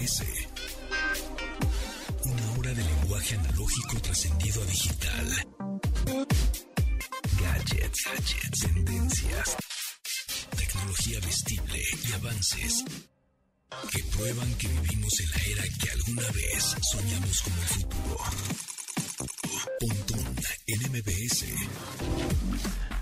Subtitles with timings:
[0.00, 0.24] MBS.
[2.24, 5.26] Una hora de lenguaje analógico trascendido a digital.
[7.38, 9.56] Gadgets, gadgets, tendencias,
[10.56, 12.84] tecnología vestible y avances
[13.92, 18.16] que prueban que vivimos en la era que alguna vez soñamos como el futuro.
[19.80, 20.36] Pontón
[20.66, 21.44] en MBS.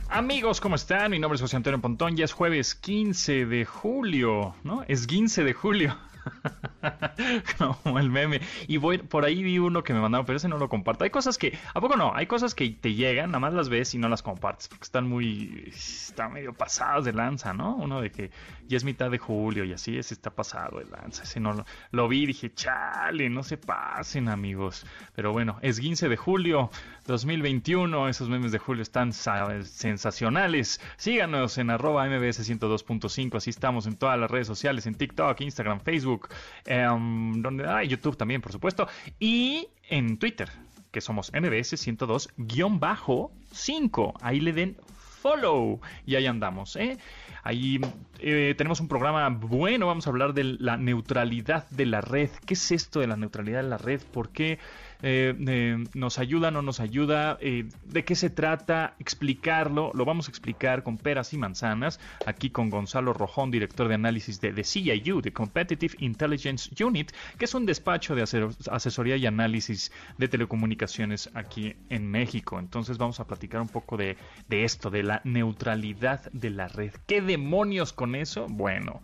[0.09, 1.12] Amigos, ¿cómo están?
[1.12, 2.17] Mi nombre es José Antonio Pontón.
[2.17, 4.83] Ya es jueves 15 de julio, ¿no?
[4.89, 6.08] Es 15 de julio.
[7.59, 8.41] Como el meme.
[8.66, 11.05] Y voy, por ahí vi uno que me mandaron, pero ese no lo comparto.
[11.05, 12.15] Hay cosas que, ¿a poco no?
[12.15, 15.09] Hay cosas que te llegan, nada más las ves y no las compartes, porque están
[15.09, 17.77] muy, están medio pasadas de lanza, ¿no?
[17.77, 18.30] Uno de que
[18.66, 21.23] ya es mitad de julio y así, ese está pasado de lanza.
[21.23, 24.87] Ese no lo, vi dije, chale, no se pasen, amigos.
[25.15, 26.71] Pero bueno, es 15 de julio
[27.07, 28.09] 2021.
[28.09, 30.80] Esos memes de julio están sensacionales.
[30.97, 33.37] Síganos en arroba mbs 102.5.
[33.37, 36.18] Así estamos en todas las redes sociales, en TikTok, Instagram, Facebook,
[36.65, 38.87] em, donde hay YouTube también, por supuesto.
[39.19, 40.49] Y en Twitter,
[40.91, 44.15] que somos mbs 102-5.
[44.21, 44.77] Ahí le den
[45.19, 45.80] follow.
[46.07, 46.99] Y ahí andamos, ¿eh?
[47.43, 47.80] Ahí
[48.19, 52.30] eh, tenemos un programa bueno, vamos a hablar de la neutralidad de la red.
[52.47, 54.03] ¿Qué es esto de la neutralidad de la red?
[54.13, 54.59] ¿Por qué
[55.02, 57.38] eh, nos ayuda, no nos ayuda?
[57.41, 58.95] Eh, ¿De qué se trata?
[58.99, 63.95] Explicarlo, lo vamos a explicar con peras y manzanas, aquí con Gonzalo Rojón, director de
[63.95, 68.22] análisis de, de CIU, de Competitive Intelligence Unit, que es un despacho de
[68.71, 72.59] asesoría y análisis de telecomunicaciones aquí en México.
[72.59, 74.16] Entonces vamos a platicar un poco de,
[74.49, 76.93] de esto, de la neutralidad de la red.
[77.06, 78.47] ¿Qué demonios con eso?
[78.49, 79.00] Bueno.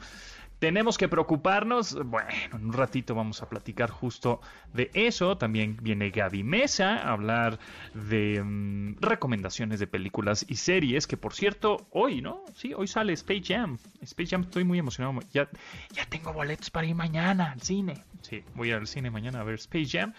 [0.65, 1.93] ¿Tenemos que preocuparnos?
[2.07, 4.41] Bueno, en un ratito vamos a platicar justo
[4.73, 5.37] de eso.
[5.37, 7.59] También viene Gaby Mesa a hablar
[7.93, 12.41] de mm, recomendaciones de películas y series, que por cierto, hoy, ¿no?
[12.56, 13.77] Sí, hoy sale Space Jam.
[14.01, 15.21] Space Jam, estoy muy emocionado.
[15.34, 15.51] Ya,
[15.93, 18.03] ya tengo boletos para ir mañana al cine.
[18.23, 20.15] Sí, voy al cine mañana a ver Space Jam.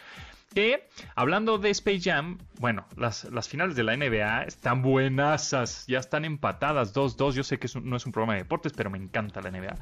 [0.54, 6.00] Que, hablando de Space Jam, bueno, las, las finales de la NBA están buenasas, ya
[6.00, 7.34] están empatadas 2-2.
[7.34, 9.76] Yo sé que no es un programa de deportes, pero me encanta la NBA.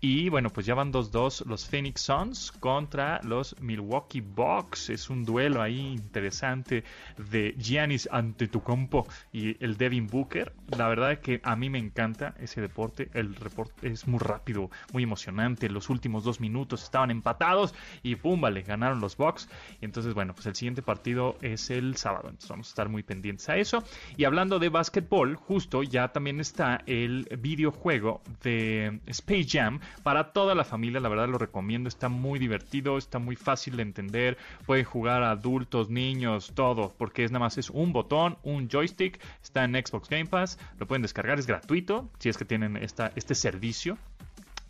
[0.00, 4.88] Y bueno, pues ya van 2-2 los Phoenix Suns contra los Milwaukee Bucks.
[4.88, 6.84] Es un duelo ahí interesante
[7.18, 10.54] de Giannis Antetokounmpo y el Devin Booker.
[10.76, 13.10] La verdad es que a mí me encanta ese deporte.
[13.12, 15.68] El reporte es muy rápido, muy emocionante.
[15.68, 19.48] Los últimos dos minutos estaban empatados y pum, vale, ganaron los Bucks.
[19.82, 22.28] Entonces, bueno, pues el siguiente partido es el sábado.
[22.28, 23.84] Entonces vamos a estar muy pendientes a eso.
[24.16, 30.54] Y hablando de básquetbol, justo ya también está el videojuego de Space Jam para toda
[30.54, 31.00] la familia.
[31.00, 31.88] La verdad lo recomiendo.
[31.88, 34.38] Está muy divertido, está muy fácil de entender.
[34.66, 39.20] Puede jugar adultos, niños, todo, porque es nada más es un botón, un joystick.
[39.42, 40.58] Está en Xbox Game Pass.
[40.78, 43.98] Lo pueden descargar, es gratuito si es que tienen esta, este servicio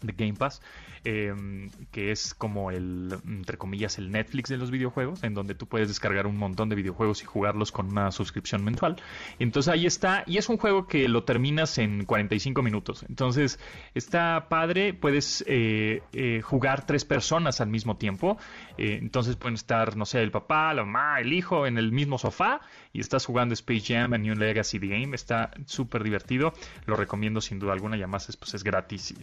[0.06, 0.62] de Game Pass,
[1.04, 5.66] em, que es como el, entre comillas, el Netflix de los videojuegos, en donde tú
[5.66, 8.96] puedes descargar un montón de videojuegos y jugarlos con una suscripción mensual.
[9.38, 13.04] Entonces ahí está, y es un juego que lo terminas en 45 minutos.
[13.08, 13.58] Entonces
[13.94, 18.38] está padre, puedes eh, eh, jugar tres personas al mismo tiempo.
[18.78, 22.18] Eh, entonces pueden estar, no sé, el papá, la mamá, el hijo en el mismo
[22.18, 22.60] sofá
[22.92, 25.14] y estás jugando Space Jam, a New Legacy The Game.
[25.14, 26.52] Está súper divertido,
[26.86, 29.14] lo recomiendo sin duda alguna y además es, pues, es gratis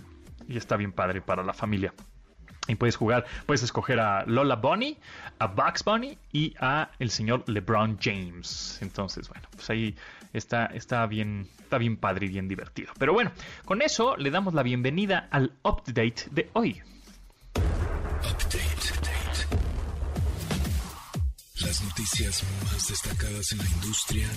[0.50, 1.94] está bien padre para la familia.
[2.68, 4.98] Y puedes jugar, puedes escoger a Lola Bunny,
[5.40, 8.78] a Bugs Bunny y a el señor LeBron James.
[8.82, 9.96] Entonces, bueno, pues ahí
[10.32, 12.94] está, está bien, está bien padre y bien divertido.
[13.00, 13.32] Pero bueno,
[13.66, 16.82] con eso le damos la bienvenida al update de hoy.
[21.62, 24.28] Las noticias más destacadas en la industria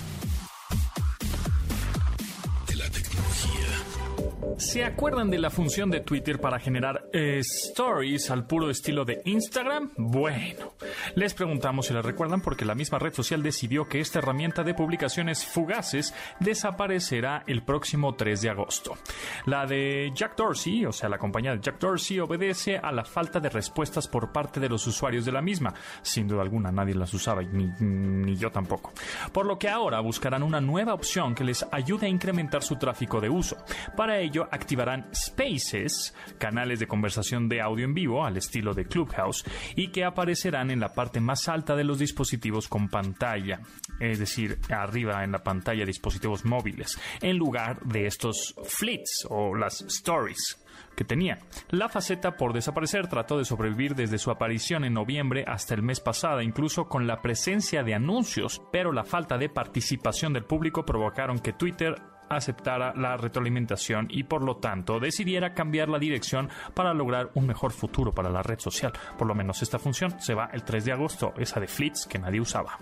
[4.57, 9.21] ¿Se acuerdan de la función de Twitter para generar eh, stories al puro estilo de
[9.25, 9.91] Instagram?
[9.97, 10.71] Bueno,
[11.15, 14.73] les preguntamos si la recuerdan porque la misma red social decidió que esta herramienta de
[14.73, 18.97] publicaciones fugaces desaparecerá el próximo 3 de agosto.
[19.45, 23.41] La de Jack Dorsey, o sea, la compañía de Jack Dorsey, obedece a la falta
[23.41, 25.73] de respuestas por parte de los usuarios de la misma.
[26.01, 28.93] Sin duda alguna, nadie las usaba, ni, ni yo tampoco.
[29.33, 33.19] Por lo que ahora buscarán una nueva opción que les ayude a incrementar su tráfico
[33.19, 33.57] de uso.
[33.97, 39.45] Para ello, activarán Spaces, canales de conversación de audio en vivo al estilo de Clubhouse,
[39.75, 43.61] y que aparecerán en la parte más alta de los dispositivos con pantalla,
[43.99, 49.81] es decir, arriba en la pantalla dispositivos móviles, en lugar de estos fleets o las
[49.81, 50.61] stories
[50.95, 51.39] que tenía.
[51.69, 55.99] La faceta por desaparecer trató de sobrevivir desde su aparición en noviembre hasta el mes
[55.99, 61.39] pasado, incluso con la presencia de anuncios, pero la falta de participación del público provocaron
[61.39, 61.95] que Twitter
[62.29, 67.71] aceptara la retroalimentación y por lo tanto decidiera cambiar la dirección para lograr un mejor
[67.71, 68.93] futuro para la red social.
[69.17, 72.19] Por lo menos esta función se va el 3 de agosto, esa de Flits que
[72.19, 72.77] nadie usaba.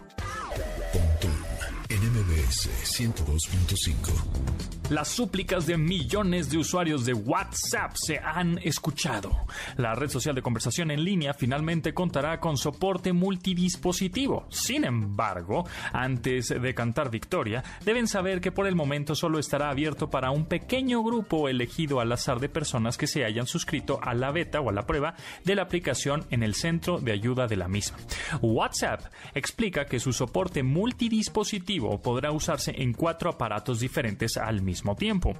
[2.03, 9.31] NMBS 102.5 las súplicas de millones de usuarios de WhatsApp se han escuchado.
[9.77, 14.45] La red social de conversación en línea finalmente contará con soporte multidispositivo.
[14.49, 20.09] Sin embargo, antes de cantar victoria, deben saber que por el momento solo estará abierto
[20.09, 24.31] para un pequeño grupo elegido al azar de personas que se hayan suscrito a la
[24.31, 25.15] beta o a la prueba
[25.45, 27.97] de la aplicación en el centro de ayuda de la misma.
[28.41, 29.01] WhatsApp
[29.33, 35.35] explica que su soporte multidispositivo podrá usarse en cuatro aparatos diferentes al mismo tiempo,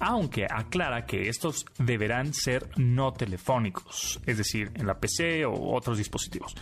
[0.00, 5.98] aunque aclara que estos deberán ser no telefónicos, es decir, en la PC o otros
[5.98, 6.54] dispositivos.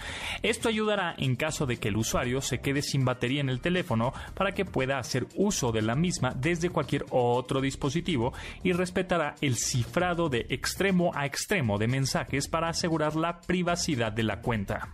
[0.42, 4.12] Esto ayudará en caso de que el usuario se quede sin batería en el teléfono
[4.34, 9.56] para que pueda hacer uso de la misma desde cualquier otro dispositivo y respetará el
[9.56, 14.90] cifrado de extremo a extremo de mensajes para asegurar la privacidad de la cuenta.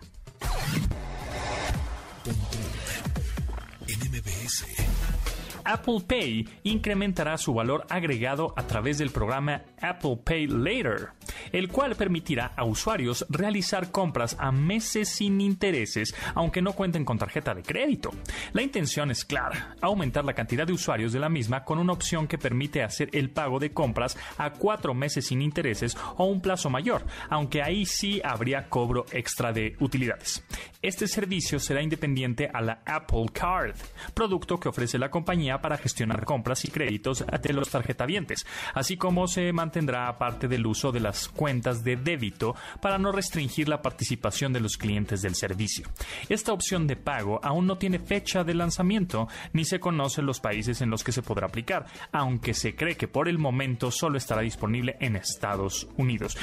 [5.63, 11.09] Apple Pay incrementará su valor agregado a través del programa Apple Pay Later,
[11.51, 17.17] el cual permitirá a usuarios realizar compras a meses sin intereses, aunque no cuenten con
[17.17, 18.11] tarjeta de crédito.
[18.53, 22.27] La intención es clara, aumentar la cantidad de usuarios de la misma con una opción
[22.27, 26.69] que permite hacer el pago de compras a cuatro meses sin intereses o un plazo
[26.69, 30.43] mayor, aunque ahí sí habría cobro extra de utilidades.
[30.81, 33.75] Este servicio será independiente a la Apple Card,
[34.13, 39.27] producto que ofrece la compañía para gestionar compras y créditos de los tarjetavientes, así como
[39.27, 44.53] se mantendrá aparte del uso de las cuentas de débito para no restringir la participación
[44.53, 45.87] de los clientes del servicio.
[46.27, 50.81] Esta opción de pago aún no tiene fecha de lanzamiento ni se conocen los países
[50.81, 54.41] en los que se podrá aplicar, aunque se cree que por el momento solo estará
[54.41, 56.37] disponible en Estados Unidos.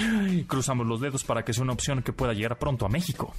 [0.47, 3.35] Cruzamos los dedos para que sea una opción que pueda llegar pronto a México.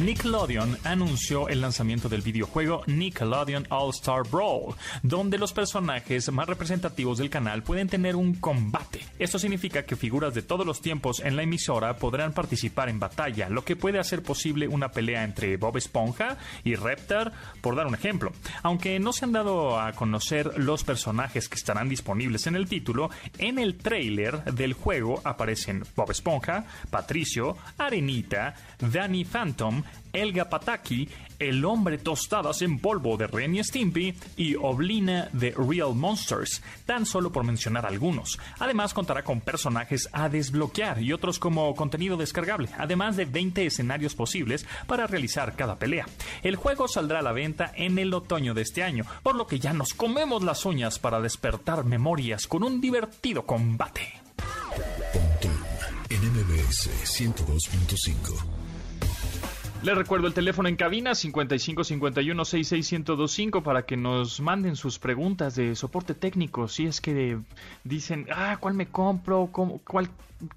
[0.00, 7.18] Nickelodeon anunció el lanzamiento del videojuego Nickelodeon All Star Brawl, donde los personajes más representativos
[7.18, 9.04] del canal pueden tener un combate.
[9.18, 13.50] Esto significa que figuras de todos los tiempos en la emisora podrán participar en batalla,
[13.50, 17.94] lo que puede hacer posible una pelea entre Bob Esponja y Reptar, por dar un
[17.94, 18.32] ejemplo.
[18.62, 23.10] Aunque no se han dado a conocer los personajes que estarán disponibles en el título,
[23.36, 29.82] en el trailer del juego aparecen Bob Esponja, Patricio, Arenita, Danny Phantom,
[30.12, 31.08] Elga Pataki,
[31.38, 37.06] El hombre tostadas en polvo de Ren y Stimpy y Oblina de Real Monsters, tan
[37.06, 38.38] solo por mencionar algunos.
[38.58, 44.14] Además contará con personajes a desbloquear y otros como contenido descargable, además de 20 escenarios
[44.14, 46.06] posibles para realizar cada pelea.
[46.42, 49.60] El juego saldrá a la venta en el otoño de este año, por lo que
[49.60, 54.20] ya nos comemos las uñas para despertar memorias con un divertido combate.
[56.10, 56.20] en
[57.04, 58.59] 102.5
[59.82, 65.74] les recuerdo el teléfono en cabina 5551 66125 para que nos manden sus preguntas de
[65.74, 66.68] soporte técnico.
[66.68, 67.38] Si es que
[67.84, 69.48] dicen, ah, ¿cuál me compro?
[69.52, 70.10] cuál,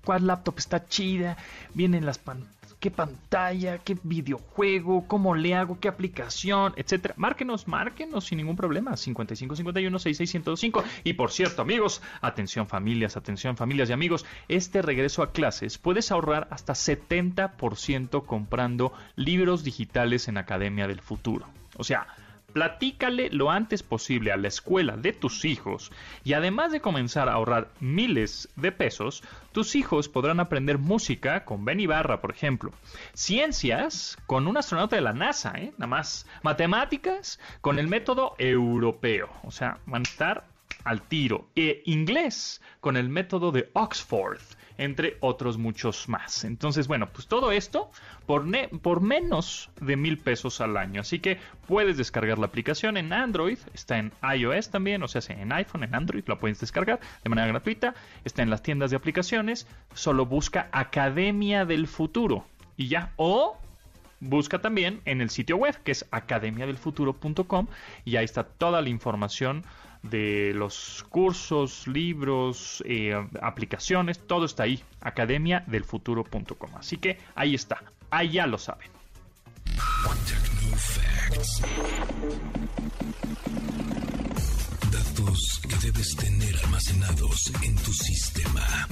[0.03, 1.37] ¿Cuál laptop está chida?
[1.73, 7.13] Vienen las pantallas qué pantalla, qué videojuego, cómo le hago, qué aplicación, etcétera.
[7.15, 8.97] Márquenos, márquenos sin ningún problema.
[8.97, 10.83] 5551 6605.
[11.05, 16.11] Y por cierto, amigos, atención familias, atención familias y amigos, este regreso a clases puedes
[16.11, 21.47] ahorrar hasta 70% comprando libros digitales en Academia del Futuro.
[21.77, 22.05] O sea,
[22.53, 25.91] Platícale lo antes posible a la escuela de tus hijos
[26.23, 31.65] y además de comenzar a ahorrar miles de pesos, tus hijos podrán aprender música con
[31.65, 32.71] Ben Ibarra, por ejemplo.
[33.13, 35.73] Ciencias con un astronauta de la NASA, ¿eh?
[35.77, 36.27] Nada más.
[36.43, 39.29] Matemáticas con el método europeo.
[39.43, 40.45] O sea, van a estar
[40.83, 41.47] al tiro.
[41.55, 44.39] E inglés con el método de Oxford
[44.77, 46.43] entre otros muchos más.
[46.43, 47.91] Entonces, bueno, pues todo esto
[48.25, 48.45] por,
[48.81, 51.01] por menos de mil pesos al año.
[51.01, 55.51] Así que puedes descargar la aplicación en Android, está en iOS también, o sea, en
[55.51, 59.67] iPhone, en Android, la puedes descargar de manera gratuita, está en las tiendas de aplicaciones,
[59.93, 62.45] solo busca Academia del Futuro
[62.77, 63.57] y ya, o
[64.19, 67.67] busca también en el sitio web que es academiadelfuturo.com
[68.05, 69.65] y ahí está toda la información
[70.03, 76.75] de los cursos, libros, eh, aplicaciones, todo está ahí, academiadelfuturo.com.
[76.75, 78.89] Así que ahí está, ahí ya lo saben.
[84.91, 88.87] Datos que debes tener almacenados en tu sistema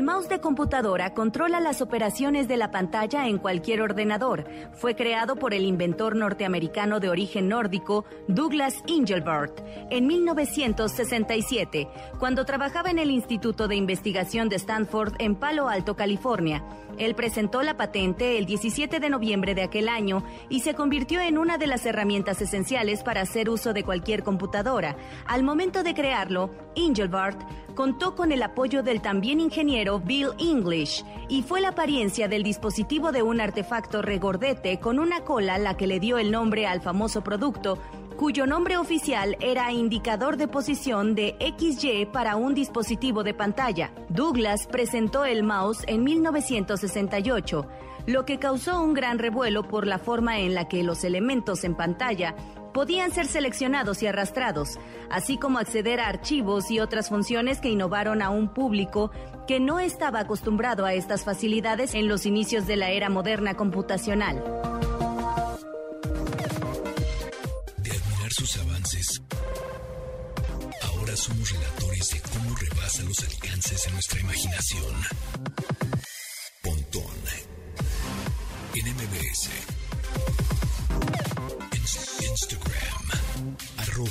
[0.00, 4.46] El mouse de computadora controla las operaciones de la pantalla en cualquier ordenador.
[4.72, 11.86] Fue creado por el inventor norteamericano de origen nórdico Douglas Engelbart en 1967,
[12.18, 16.64] cuando trabajaba en el Instituto de Investigación de Stanford en Palo Alto, California.
[16.96, 21.38] Él presentó la patente el 17 de noviembre de aquel año y se convirtió en
[21.38, 24.96] una de las herramientas esenciales para hacer uso de cualquier computadora.
[25.26, 27.40] Al momento de crearlo, Engelbart
[27.80, 33.10] contó con el apoyo del también ingeniero Bill English y fue la apariencia del dispositivo
[33.10, 37.22] de un artefacto regordete con una cola la que le dio el nombre al famoso
[37.22, 37.78] producto
[38.18, 43.92] cuyo nombre oficial era indicador de posición de XY para un dispositivo de pantalla.
[44.10, 47.66] Douglas presentó el mouse en 1968,
[48.06, 51.74] lo que causó un gran revuelo por la forma en la que los elementos en
[51.74, 52.34] pantalla
[52.72, 54.78] podían ser seleccionados y arrastrados,
[55.10, 59.10] así como acceder a archivos y otras funciones que innovaron a un público
[59.46, 64.36] que no estaba acostumbrado a estas facilidades en los inicios de la era moderna computacional.
[67.78, 69.22] De admirar sus avances,
[70.82, 74.94] ahora somos relatores de cómo rebasa los alcances de nuestra imaginación.
[76.62, 77.19] Pontón
[78.74, 79.50] en MBS.
[82.22, 83.56] Instagram.
[83.78, 84.10] Arroba.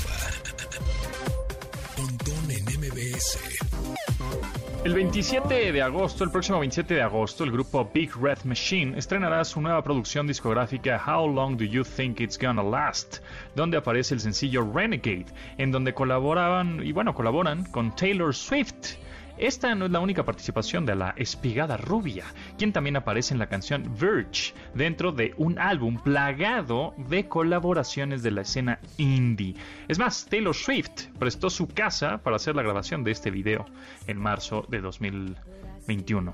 [1.96, 3.39] Pontón en MBS.
[4.84, 9.44] El 27 de agosto, el próximo 27 de agosto, el grupo Big Red Machine estrenará
[9.46, 13.18] su nueva producción discográfica How Long Do You Think It's Gonna Last,
[13.56, 18.98] donde aparece el sencillo Renegade, en donde colaboraban, y bueno, colaboran con Taylor Swift.
[19.39, 22.25] Esta no es la única participación de la espigada rubia,
[22.58, 28.31] quien también aparece en la canción Verge, dentro de un álbum plagado de colaboraciones de
[28.31, 29.55] la escena indie.
[29.88, 33.65] Es más, Taylor Swift prestó su casa para hacer la grabación de este video
[34.08, 36.34] en marzo de 2021.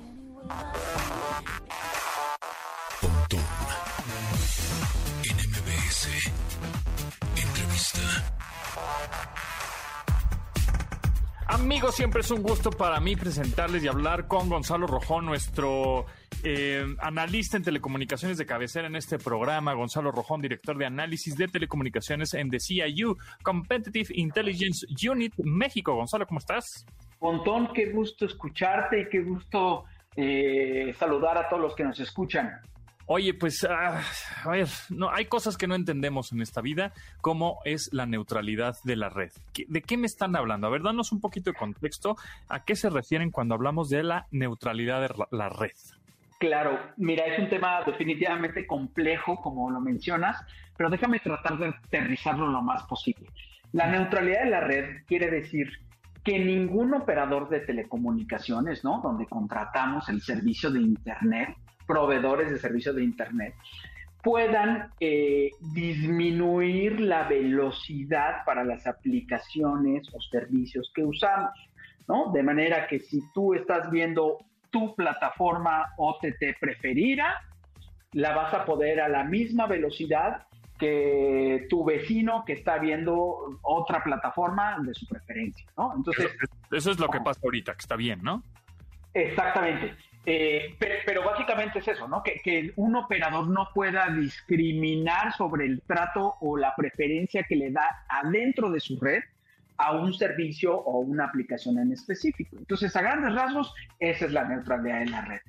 [11.47, 16.07] Amigos, siempre es un gusto para mí presentarles y hablar con Gonzalo Rojón, nuestro
[16.43, 19.73] eh, analista en telecomunicaciones de cabecera en este programa.
[19.73, 25.93] Gonzalo Rojón, director de análisis de telecomunicaciones en The CIU, Competitive Intelligence Unit México.
[25.93, 26.83] Gonzalo, ¿cómo estás?
[27.19, 29.83] Pontón, qué gusto escucharte y qué gusto
[30.15, 32.59] eh, saludar a todos los que nos escuchan.
[33.07, 34.01] Oye, pues, ah,
[34.43, 38.73] a ver, no, hay cosas que no entendemos en esta vida, como es la neutralidad
[38.83, 39.31] de la red.
[39.53, 40.65] ¿Qué- ¿De qué me están hablando?
[40.65, 42.15] A ver, danos un poquito de contexto.
[42.49, 45.71] ¿A qué se refieren cuando hablamos de la neutralidad de la red?
[46.39, 50.41] Claro, mira, es un tema definitivamente complejo, como lo mencionas,
[50.75, 53.27] pero déjame tratar de aterrizarlo lo más posible.
[53.71, 55.69] La neutralidad de la red quiere decir
[56.23, 58.99] que ningún operador de telecomunicaciones, ¿no?
[59.01, 61.55] Donde contratamos el servicio de Internet,
[61.87, 63.53] proveedores de servicio de Internet,
[64.23, 71.51] puedan eh, disminuir la velocidad para las aplicaciones o servicios que usamos,
[72.07, 72.31] ¿no?
[72.31, 74.39] De manera que si tú estás viendo
[74.71, 77.39] tu plataforma OTT preferida,
[78.13, 80.47] la vas a poder a la misma velocidad
[80.79, 85.93] que tu vecino que está viendo otra plataforma de su preferencia, ¿no?
[85.95, 86.31] Entonces,
[86.71, 88.43] Eso es lo que pasa ahorita, que está bien, ¿no?
[89.13, 89.95] Exactamente.
[90.25, 92.23] Eh, pe- pero, básicamente es eso, ¿no?
[92.23, 97.71] Que, que un operador no pueda discriminar sobre el trato o la preferencia que le
[97.71, 99.21] da adentro de su red
[99.77, 102.55] a un servicio o una aplicación en específico.
[102.57, 105.41] Entonces, a grandes rasgos, esa es la neutralidad de la red.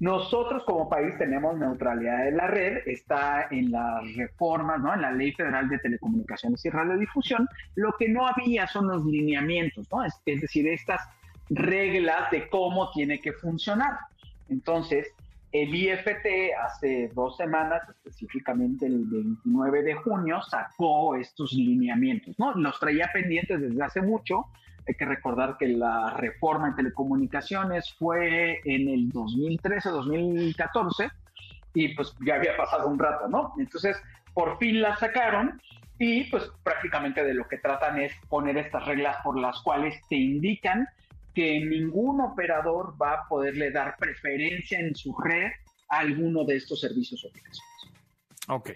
[0.00, 4.94] Nosotros como país tenemos neutralidad de la red, está en las reformas, ¿no?
[4.94, 7.46] En la Ley Federal de Telecomunicaciones y Radiodifusión.
[7.76, 10.02] Lo que no había son los lineamientos, ¿no?
[10.02, 11.02] Es, es decir, estas
[11.54, 13.98] reglas de cómo tiene que funcionar.
[14.48, 15.08] Entonces,
[15.52, 16.26] el IFT
[16.64, 22.54] hace dos semanas, específicamente el 29 de junio, sacó estos lineamientos, ¿no?
[22.54, 24.46] Los traía pendientes desde hace mucho.
[24.88, 31.10] Hay que recordar que la reforma en telecomunicaciones fue en el 2013-2014
[31.74, 33.52] y pues ya había pasado un rato, ¿no?
[33.58, 33.96] Entonces,
[34.32, 35.60] por fin la sacaron
[35.98, 40.16] y pues prácticamente de lo que tratan es poner estas reglas por las cuales te
[40.16, 40.88] indican
[41.34, 45.50] que ningún operador va a poderle dar preferencia en su red
[45.88, 47.72] a alguno de estos servicios o aplicaciones.
[48.48, 48.70] Ok.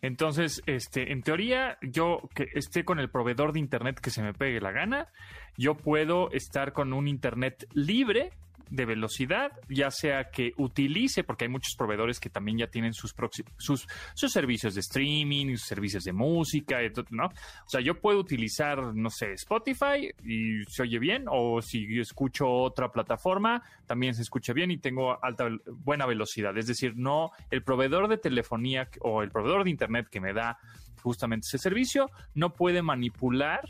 [0.00, 4.32] Entonces, este, en teoría, yo que esté con el proveedor de internet que se me
[4.32, 5.08] pegue la gana,
[5.56, 8.30] yo puedo estar con un internet libre
[8.70, 13.14] de velocidad, ya sea que utilice, porque hay muchos proveedores que también ya tienen sus,
[13.56, 16.78] sus, sus servicios de streaming, sus servicios de música,
[17.10, 17.26] ¿no?
[17.26, 22.48] O sea, yo puedo utilizar, no sé, Spotify y se oye bien, o si escucho
[22.48, 26.56] otra plataforma, también se escucha bien y tengo alta, buena velocidad.
[26.56, 30.58] Es decir, no, el proveedor de telefonía o el proveedor de internet que me da
[31.02, 33.62] justamente ese servicio no puede manipular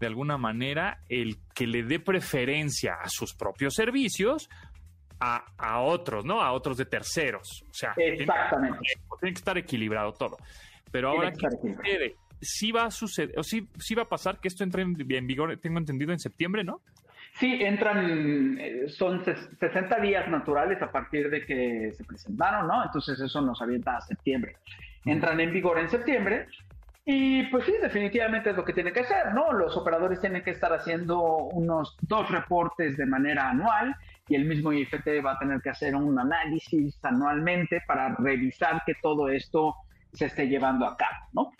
[0.00, 4.48] de alguna manera el que le dé preferencia a sus propios servicios
[5.20, 6.40] a, a otros, ¿no?
[6.40, 7.62] A otros de terceros.
[7.70, 8.78] O sea, Exactamente.
[9.20, 10.38] Tiene, que estar equilibrado todo.
[10.90, 12.16] Pero ahora, ¿qué sucede?
[12.40, 14.94] Sí va a suceder, o sí, sí va a pasar que esto entre en,
[15.26, 16.80] vigor, tengo entendido, en septiembre, ¿no?
[17.34, 22.82] Sí, entran, eh, son 60 días naturales a partir de que se presentaron, ¿no?
[22.82, 24.56] Entonces eso nos avienta a septiembre.
[25.04, 26.46] Entran en vigor en septiembre
[27.12, 29.52] y pues sí, definitivamente es lo que tiene que hacer, ¿no?
[29.52, 33.96] Los operadores tienen que estar haciendo unos dos reportes de manera anual
[34.28, 38.94] y el mismo IFT va a tener que hacer un análisis anualmente para revisar que
[39.02, 39.74] todo esto
[40.12, 41.52] se esté llevando a cabo, ¿no?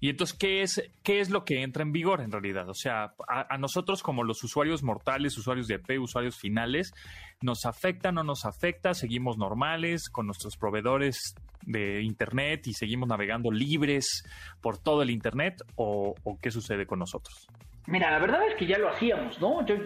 [0.00, 2.70] Y entonces, ¿qué es, qué es lo que entra en vigor en realidad?
[2.70, 6.94] O sea, a, nosotros como los usuarios mortales, usuarios de EP, usuarios finales,
[7.42, 8.94] ¿nos afecta, no nos afecta?
[8.94, 11.34] ¿Seguimos normales con nuestros proveedores
[11.64, 14.24] de Internet y seguimos navegando libres
[14.60, 15.62] por todo el Internet?
[15.76, 17.48] ¿O, qué sucede con nosotros?
[17.86, 19.64] Mira, la verdad es que ya lo hacíamos, ¿no?
[19.64, 19.76] Yo,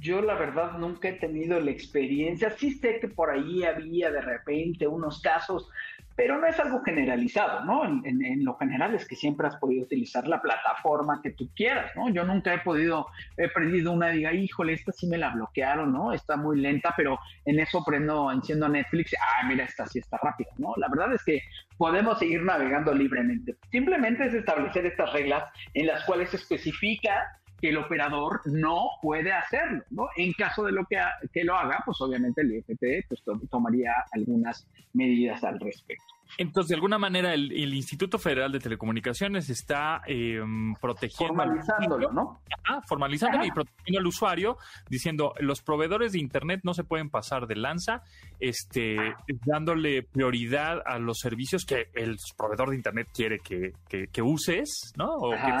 [0.00, 2.50] yo, la verdad nunca he tenido la experiencia.
[2.50, 5.70] Sí sé que por ahí había de repente unos casos
[6.16, 7.84] pero no es algo generalizado, ¿no?
[7.84, 12.08] En, lo general es que siempre has podido utilizar la plataforma que tú quieras, ¿no?
[12.10, 16.12] Yo nunca he podido, he prendido una, diga, híjole, esta sí me la bloquearon, ¿no?
[16.12, 20.50] Está muy lenta, pero en eso prendo, enciendo Netflix, ah, mira, esta sí está rápida,
[20.58, 20.74] ¿no?
[20.76, 21.42] La verdad es que
[21.76, 23.56] podemos seguir navegando libremente.
[23.70, 29.32] Simplemente es establecer estas reglas en las cuales se especifica que el operador no puede
[29.32, 30.08] hacerlo, ¿no?
[30.16, 30.98] En caso de lo que,
[31.32, 36.04] que lo haga, pues obviamente el IFT pues, tomaría algunas medidas al respecto.
[36.38, 41.34] Entonces, de alguna manera, el, Instituto Federal de Telecomunicaciones está em, protegiendo.
[41.34, 42.40] Formalizándolo, ¿no?
[42.88, 44.56] formalizándolo y protegiendo al usuario,
[44.88, 48.02] diciendo los proveedores de Internet no se pueden pasar de lanza,
[48.40, 48.96] este,
[49.44, 55.14] dándole prioridad a los servicios que el proveedor de Internet quiere que, que, uses, ¿no?
[55.16, 55.52] O que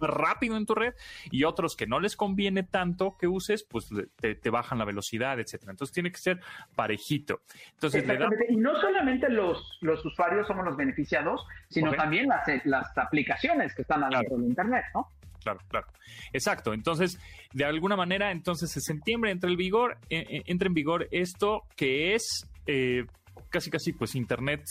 [0.00, 0.94] rápido en tu red
[1.30, 3.88] y otros que no les conviene tanto que uses, pues
[4.20, 5.72] te, bajan la velocidad, etcétera.
[5.72, 6.40] Entonces tiene que ser
[6.74, 7.40] parejito.
[7.74, 8.04] Entonces,
[8.48, 13.82] Y no solamente los, los usuarios somos los beneficiados, sino también las, las aplicaciones que
[13.82, 15.08] están adentro del Internet, ¿no?
[15.42, 15.86] Claro, claro.
[16.32, 16.74] Exacto.
[16.74, 17.18] Entonces,
[17.52, 21.62] de alguna manera, entonces en septiembre entra, el vigor, eh, eh, entra en vigor esto
[21.76, 23.06] que es eh,
[23.50, 24.62] casi casi pues internet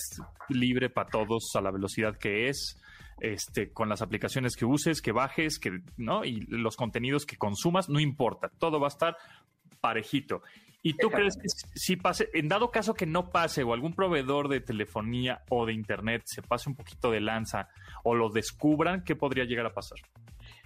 [0.50, 2.78] libre para todos a la velocidad que es
[3.20, 6.24] este, con las aplicaciones que uses, que bajes, que, ¿no?
[6.24, 9.18] Y los contenidos que consumas, no importa, todo va a estar
[9.82, 10.42] parejito.
[10.84, 14.48] ¿Y tú crees que si pase, en dado caso que no pase o algún proveedor
[14.48, 17.68] de telefonía o de internet se pase un poquito de lanza
[18.04, 20.00] o lo descubran, qué podría llegar a pasar?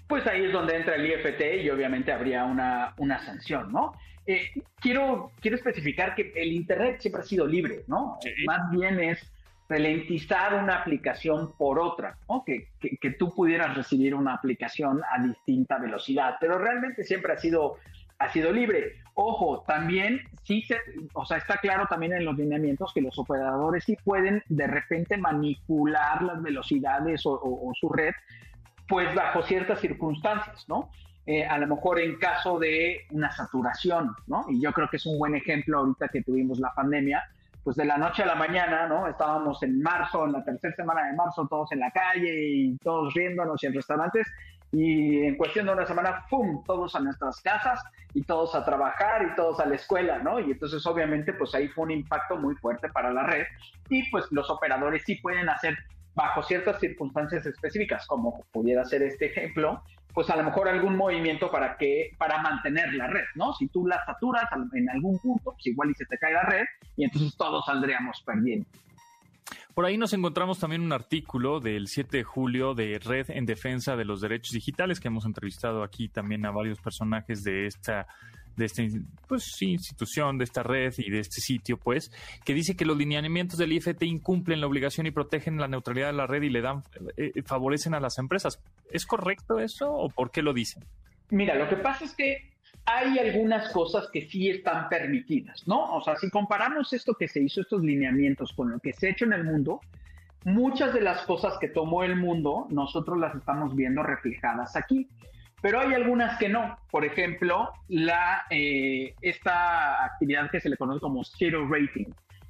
[0.07, 3.93] Pues ahí es donde entra el IFT y obviamente habría una, una sanción, ¿no?
[4.27, 8.19] Eh, quiero, quiero especificar que el Internet siempre ha sido libre, ¿no?
[8.45, 9.31] Más bien es
[9.71, 12.43] ralentizar una aplicación por otra, ¿no?
[12.45, 17.77] que, que, tú pudieras recibir una aplicación a distinta velocidad, pero realmente siempre ha sido,
[18.19, 18.97] ha sido libre.
[19.13, 20.77] Ojo, también sí, se,
[21.13, 25.15] o sea, está claro también en los lineamientos que los operadores sí pueden de repente
[25.15, 28.13] manipular las velocidades o, su red,
[28.89, 30.89] pues bajo ciertas circunstancias, ¿no?
[31.27, 34.45] Eh, a lo mejor en caso de una saturación, ¿no?
[34.49, 37.23] Y yo creo que es un buen ejemplo ahorita que tuvimos la pandemia,
[37.63, 39.07] pues de la noche a la mañana, ¿no?
[39.07, 43.13] Estábamos en marzo, en la tercera semana de marzo, todos en la calle y todos
[43.13, 44.27] riéndonos y en restaurantes.
[44.71, 49.23] Y en cuestión de una semana, ¡pum!, todos a nuestras casas y todos a trabajar
[49.23, 50.39] y todos a la escuela, ¿no?
[50.39, 53.45] Y entonces obviamente pues ahí fue un impacto muy fuerte para la red
[53.89, 55.77] y pues los operadores sí pueden hacer
[56.15, 59.81] bajo ciertas circunstancias específicas, como pudiera ser este ejemplo,
[60.13, 63.53] pues a lo mejor algún movimiento para que para mantener la red, ¿no?
[63.53, 66.65] Si tú la saturas en algún punto, pues igual y se te cae la red
[66.97, 68.67] y entonces todos saldríamos perdiendo.
[69.73, 73.95] Por ahí nos encontramos también un artículo del 7 de julio de Red en Defensa
[73.95, 78.05] de los Derechos Digitales, que hemos entrevistado aquí también a varios personajes de esta
[78.61, 78.83] de esta
[79.27, 82.11] pues, institución, de esta red y de este sitio, pues,
[82.45, 86.13] que dice que los lineamientos del IFT incumplen la obligación y protegen la neutralidad de
[86.13, 86.83] la red y le dan,
[87.17, 88.61] eh, eh, favorecen a las empresas.
[88.91, 90.83] ¿Es correcto eso o por qué lo dicen?
[91.29, 92.51] Mira, lo que pasa es que
[92.85, 95.95] hay algunas cosas que sí están permitidas, ¿no?
[95.95, 99.09] O sea, si comparamos esto que se hizo, estos lineamientos, con lo que se ha
[99.11, 99.81] hecho en el mundo,
[100.43, 105.07] muchas de las cosas que tomó el mundo, nosotros las estamos viendo reflejadas aquí.
[105.61, 106.77] Pero hay algunas que no.
[106.89, 112.07] Por ejemplo, la, eh, esta actividad que se le conoce como zero rating,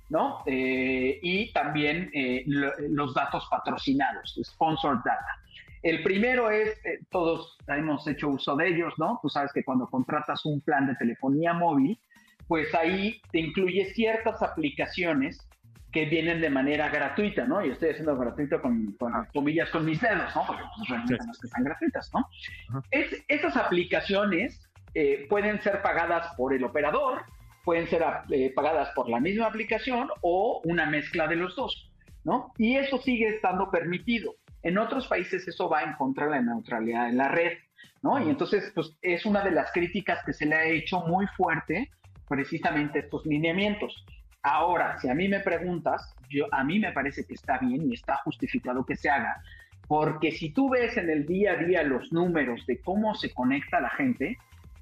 [0.09, 0.43] ¿no?
[0.45, 5.37] Eh, y también eh, los datos patrocinados, sponsored data.
[5.83, 9.19] El primero es, todos hemos hecho uso de ellos, ¿no?
[9.21, 11.99] Tú sabes que cuando contratas un plan de telefonía móvil,
[12.47, 15.39] pues ahí te incluye ciertas aplicaciones
[15.91, 17.65] que vienen de manera gratuita, ¿no?
[17.65, 18.97] Y estoy haciendo gratuito con,
[19.33, 20.45] comillas con mis dedos, ¿no?
[20.47, 22.27] Porque pues, realmente no es que están gratuitas, ¿no?
[22.91, 27.23] Es, estas aplicaciones eh, pueden ser pagadas por el operador,
[27.63, 31.91] pueden ser eh, pagadas por la misma aplicación o una mezcla de los dos,
[32.23, 32.53] ¿no?
[32.57, 34.35] Y eso sigue estando permitido.
[34.63, 37.57] En otros países eso va en contra de la neutralidad en la red,
[38.01, 38.23] ¿no?
[38.23, 41.89] Y entonces, pues es una de las críticas que se le ha hecho muy fuerte
[42.27, 44.05] precisamente estos lineamientos.
[44.43, 47.93] Ahora, si a mí me preguntas, yo, a mí me parece que está bien y
[47.93, 49.41] está justificado que se haga,
[49.87, 53.79] porque si tú ves en el día a día los números de cómo se conecta
[53.81, 54.37] la gente,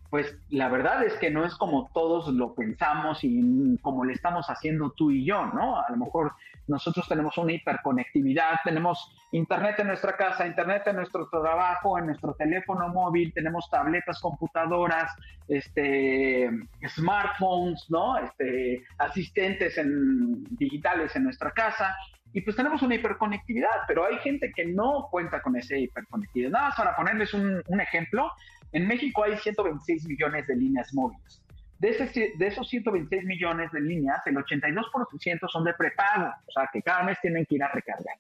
[0.10, 4.50] pues la verdad es que no es como todos lo pensamos y como le estamos
[4.50, 5.80] haciendo tú y yo, ¿no?
[5.80, 6.34] A lo mejor
[6.68, 12.34] nosotros tenemos una hiperconectividad, tenemos internet en nuestra casa, internet en nuestro trabajo, en nuestro
[12.34, 15.12] teléfono móvil, tenemos tabletas, computadoras,
[15.48, 16.50] este,
[16.88, 18.18] smartphones, ¿no?
[18.18, 21.96] Este, asistentes en, digitales en nuestra casa.
[22.34, 26.52] Y pues tenemos una hiperconectividad, pero hay gente que no cuenta con esa hiperconectividad.
[26.52, 28.32] Nada más para ponerles un, un ejemplo,
[28.72, 31.42] en México hay 126 millones de líneas móviles.
[31.80, 36.82] De, de, esos 126 millones de líneas, el 82% son de prepago, o sea, que
[36.82, 38.18] cada mes tienen que ir a recargar.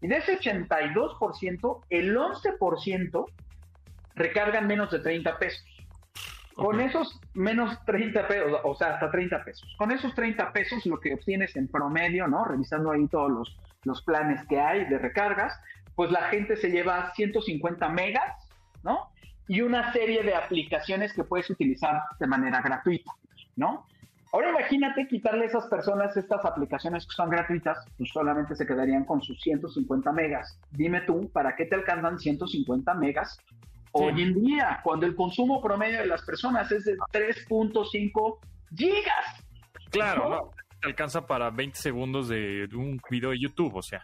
[0.00, 3.26] Y de ese 82%, el 11%
[4.14, 5.64] recargan menos de 30 pesos.
[6.54, 9.74] Con esos menos 30 pesos, o sea, hasta 30 pesos.
[9.78, 12.44] Con esos 30 pesos, lo que obtienes en promedio, ¿no?
[12.44, 15.58] Revisando ahí todos los, los planes que hay de recargas,
[15.94, 18.48] pues la gente se lleva 150 megas,
[18.82, 19.10] ¿no?
[19.48, 23.12] Y una serie de aplicaciones que puedes utilizar de manera gratuita,
[23.56, 23.86] ¿no?
[24.32, 29.04] Ahora imagínate quitarle a esas personas estas aplicaciones que son gratuitas, pues solamente se quedarían
[29.04, 30.58] con sus 150 megas.
[30.70, 33.38] Dime tú, ¿para qué te alcanzan 150 megas
[33.92, 38.38] hoy en día, cuando el consumo promedio de las personas es de 3.5
[38.74, 39.44] gigas?
[39.90, 40.50] Claro, ¿no?
[40.80, 44.02] te alcanza para 20 segundos de un video de YouTube, o sea.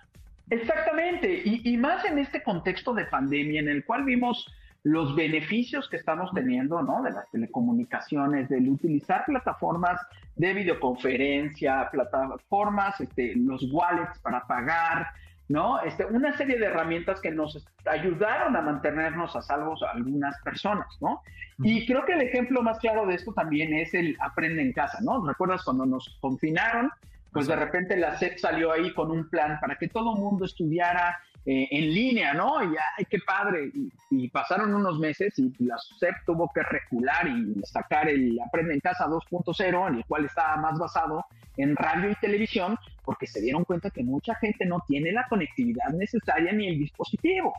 [0.50, 4.46] Exactamente, y, y más en este contexto de pandemia en el cual vimos
[4.84, 7.02] los beneficios que estamos teniendo, ¿no?
[7.02, 10.00] De las telecomunicaciones, del utilizar plataformas
[10.36, 15.08] de videoconferencia, plataformas, este, los wallets para pagar,
[15.48, 15.80] ¿no?
[15.80, 20.86] Este, una serie de herramientas que nos ayudaron a mantenernos a salvo a algunas personas,
[21.00, 21.22] ¿no?
[21.58, 24.98] Y creo que el ejemplo más claro de esto también es el aprende en casa,
[25.02, 25.26] ¿no?
[25.26, 26.90] ¿Recuerdas cuando nos confinaron?
[27.32, 30.44] Pues de repente la SEP salió ahí con un plan para que todo el mundo
[30.44, 31.18] estudiara
[31.50, 32.62] eh, en línea, ¿no?
[32.62, 33.70] Y ay, qué padre.
[34.10, 38.80] Y, pasaron unos meses y la SEP tuvo que recular y sacar el Aprende en
[38.80, 41.24] Casa 2.0, en el cual estaba más basado
[41.56, 45.88] en radio y televisión, porque se dieron cuenta que mucha gente no tiene la conectividad
[45.94, 47.54] necesaria ni el dispositivo.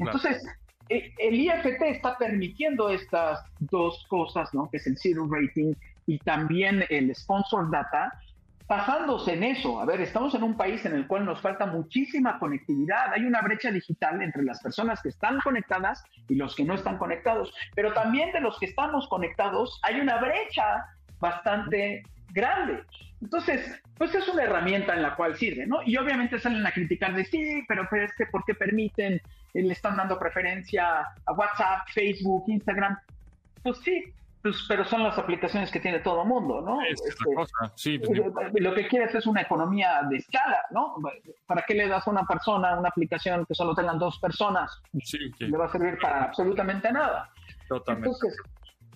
[0.00, 0.44] Entonces,
[0.88, 4.68] e, el IFT está permitiendo estas dos cosas, ¿no?
[4.68, 8.12] Que es el Zero Rating y también el Sponsor Data,
[8.70, 9.80] basándose en eso.
[9.80, 13.12] A ver, estamos en un país en el cual nos falta muchísima conectividad.
[13.12, 16.96] Hay una brecha digital entre las personas que están conectadas y los que no están
[16.96, 17.52] conectados.
[17.74, 20.86] Pero también de los que estamos conectados hay una brecha
[21.18, 22.84] bastante grande.
[23.20, 25.82] Entonces, pues es una herramienta en la cual sirve, ¿no?
[25.84, 29.62] Y obviamente salen a criticar de sí, pero, pero es que ¿por qué permiten, eh,
[29.62, 32.96] le están dando preferencia a WhatsApp, Facebook, Instagram?
[33.64, 36.80] Pues sí, pues, pero son las aplicaciones que tiene todo el mundo, ¿no?
[36.82, 37.72] Es este, cosa.
[37.74, 40.96] Sí, pues, eh, eh, lo que quieres es una economía de escala, ¿no?
[41.46, 44.80] ¿Para qué le das a una persona una aplicación que solo tengan dos personas?
[45.02, 47.30] Sí, Le va a servir para absolutamente nada.
[47.68, 48.08] Totalmente.
[48.08, 48.36] Entonces,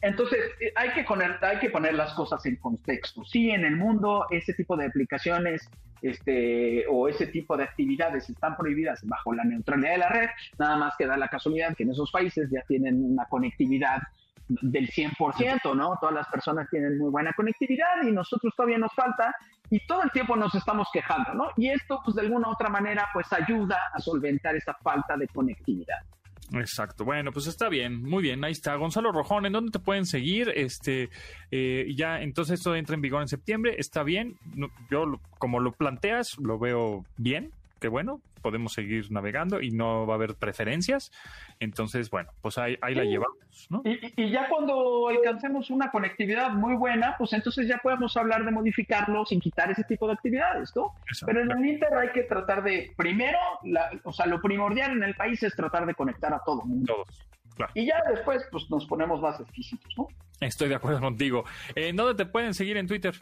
[0.00, 0.38] entonces
[0.76, 3.24] hay, que poner, hay que poner las cosas en contexto.
[3.24, 8.56] Sí, en el mundo ese tipo de aplicaciones este, o ese tipo de actividades están
[8.56, 10.28] prohibidas bajo la neutralidad de la red,
[10.58, 14.02] nada más que da la casualidad que en esos países ya tienen una conectividad
[14.48, 15.96] del 100%, ¿no?
[16.00, 19.34] Todas las personas tienen muy buena conectividad y nosotros todavía nos falta
[19.70, 21.48] y todo el tiempo nos estamos quejando, ¿no?
[21.56, 25.26] Y esto, pues de alguna u otra manera, pues ayuda a solventar esa falta de
[25.28, 25.98] conectividad.
[26.52, 27.06] Exacto.
[27.06, 28.44] Bueno, pues está bien, muy bien.
[28.44, 28.74] Ahí está.
[28.76, 30.50] Gonzalo Rojón, ¿en dónde te pueden seguir?
[30.54, 31.08] Este,
[31.50, 33.76] eh, ya, entonces esto entra en vigor en septiembre.
[33.78, 34.36] Está bien.
[34.90, 35.04] yo,
[35.38, 37.50] como lo planteas, lo veo bien
[37.88, 41.10] bueno, podemos seguir navegando y no va a haber preferencias.
[41.60, 43.38] Entonces, bueno, pues ahí, ahí la llevamos.
[43.70, 43.82] ¿no?
[43.86, 49.24] Y, ya cuando alcancemos una conectividad muy buena, pues entonces ya podemos hablar de modificarlo
[49.24, 50.92] sin quitar ese tipo de actividades, ¿no?
[51.24, 53.38] Pero en el Inter hay que tratar de, primero,
[54.02, 57.06] o sea, lo primordial en el país es tratar de conectar a todo el mundo.
[57.72, 60.08] Y ya después, pues nos ponemos más exquisitos, ¿no?
[60.40, 61.44] Estoy de acuerdo contigo.
[61.74, 63.14] ¿En dónde te pueden seguir en Twitter?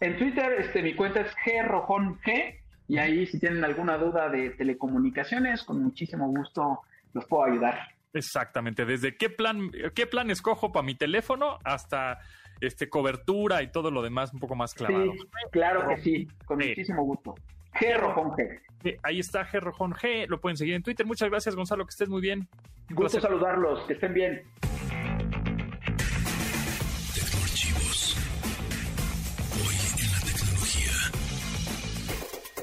[0.00, 1.34] En Twitter, este, mi cuenta es
[1.66, 6.80] grojón g y ahí si tienen alguna duda de telecomunicaciones, con muchísimo gusto
[7.12, 7.78] los puedo ayudar.
[8.14, 12.18] Exactamente, desde qué plan, qué plan escojo para mi teléfono hasta
[12.60, 15.12] este cobertura y todo lo demás un poco más clavado.
[15.12, 15.18] Sí,
[15.50, 17.34] claro que sí, con muchísimo gusto.
[17.74, 18.98] G Rojón G.
[19.02, 21.06] Ahí está G Rojón G, lo pueden seguir en Twitter.
[21.06, 22.48] Muchas gracias, Gonzalo, que estés muy bien.
[22.90, 24.42] gusto saludarlos, que estén bien.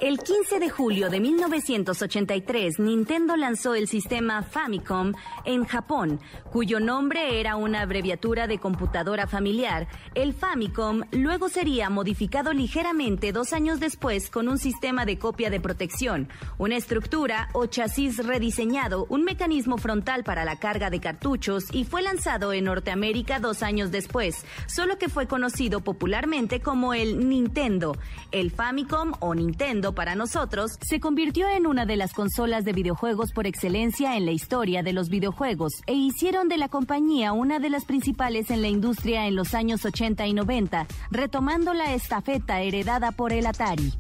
[0.01, 5.11] El 15 de julio de 1983, Nintendo lanzó el sistema Famicom
[5.43, 6.21] en Japón,
[6.53, 9.89] cuyo nombre era una abreviatura de computadora familiar.
[10.15, 15.59] El Famicom luego sería modificado ligeramente dos años después con un sistema de copia de
[15.59, 21.83] protección, una estructura o chasis rediseñado, un mecanismo frontal para la carga de cartuchos y
[21.83, 27.97] fue lanzado en Norteamérica dos años después, solo que fue conocido popularmente como el Nintendo.
[28.31, 33.31] El Famicom o Nintendo para nosotros, se convirtió en una de las consolas de videojuegos
[33.31, 37.69] por excelencia en la historia de los videojuegos e hicieron de la compañía una de
[37.69, 43.11] las principales en la industria en los años 80 y 90, retomando la estafeta heredada
[43.11, 43.93] por el Atari.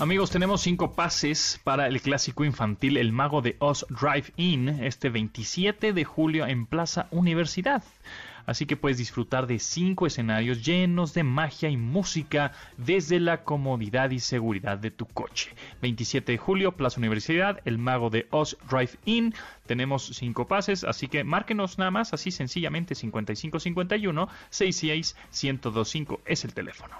[0.00, 5.92] Amigos, tenemos cinco pases para el clásico infantil El Mago de Oz Drive-In este 27
[5.92, 7.84] de julio en Plaza Universidad
[8.46, 14.10] así que puedes disfrutar de cinco escenarios llenos de magia y música desde la comodidad
[14.10, 15.54] y seguridad de tu coche.
[15.82, 19.34] 27 de julio, Plaza Universidad, El Mago de Oz Drive-In.
[19.66, 26.54] Tenemos cinco pases, así que márquenos nada más, así sencillamente 5551 66 1025 es el
[26.54, 26.94] teléfono.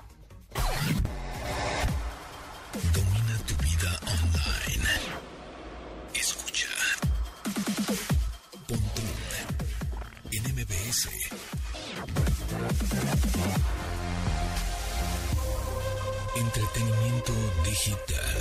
[10.94, 11.08] MBS
[16.36, 17.32] Entretenimiento
[17.64, 18.38] digital.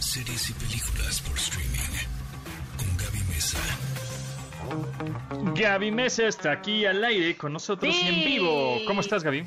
[0.00, 1.92] Series y películas por streaming.
[2.78, 3.58] Con Gaby Mesa.
[5.54, 8.78] Gaby Mesa está aquí al aire con nosotros y en vivo.
[8.86, 9.44] ¿Cómo estás, Gaby?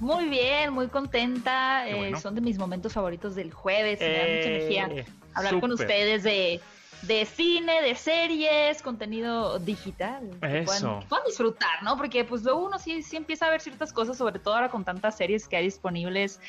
[0.00, 1.88] Muy bien, muy contenta.
[1.88, 4.00] Eh, son de mis momentos favoritos del jueves.
[4.00, 6.60] me da mucha energía eh, hablar con ustedes de
[7.02, 10.30] de cine, de series, contenido digital.
[10.42, 11.00] Eso.
[11.00, 11.96] Que puedan, disfrutar, ¿no?
[11.96, 14.84] Porque pues luego uno sí, sí empieza a ver ciertas cosas, sobre todo ahora con
[14.84, 16.40] tantas series que hay disponibles.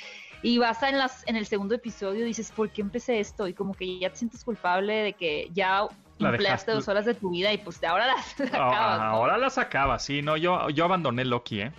[0.43, 3.47] Y vas en, las, en el segundo episodio dices, ¿por qué empecé esto?
[3.47, 5.87] Y como que ya te sientes culpable de que ya
[6.19, 8.99] empleaste dos horas de tu vida y pues de ahora las, ah, acabas.
[9.01, 10.21] Ahora las acabas, sí.
[10.21, 11.71] No, yo, yo abandoné Loki, ¿eh?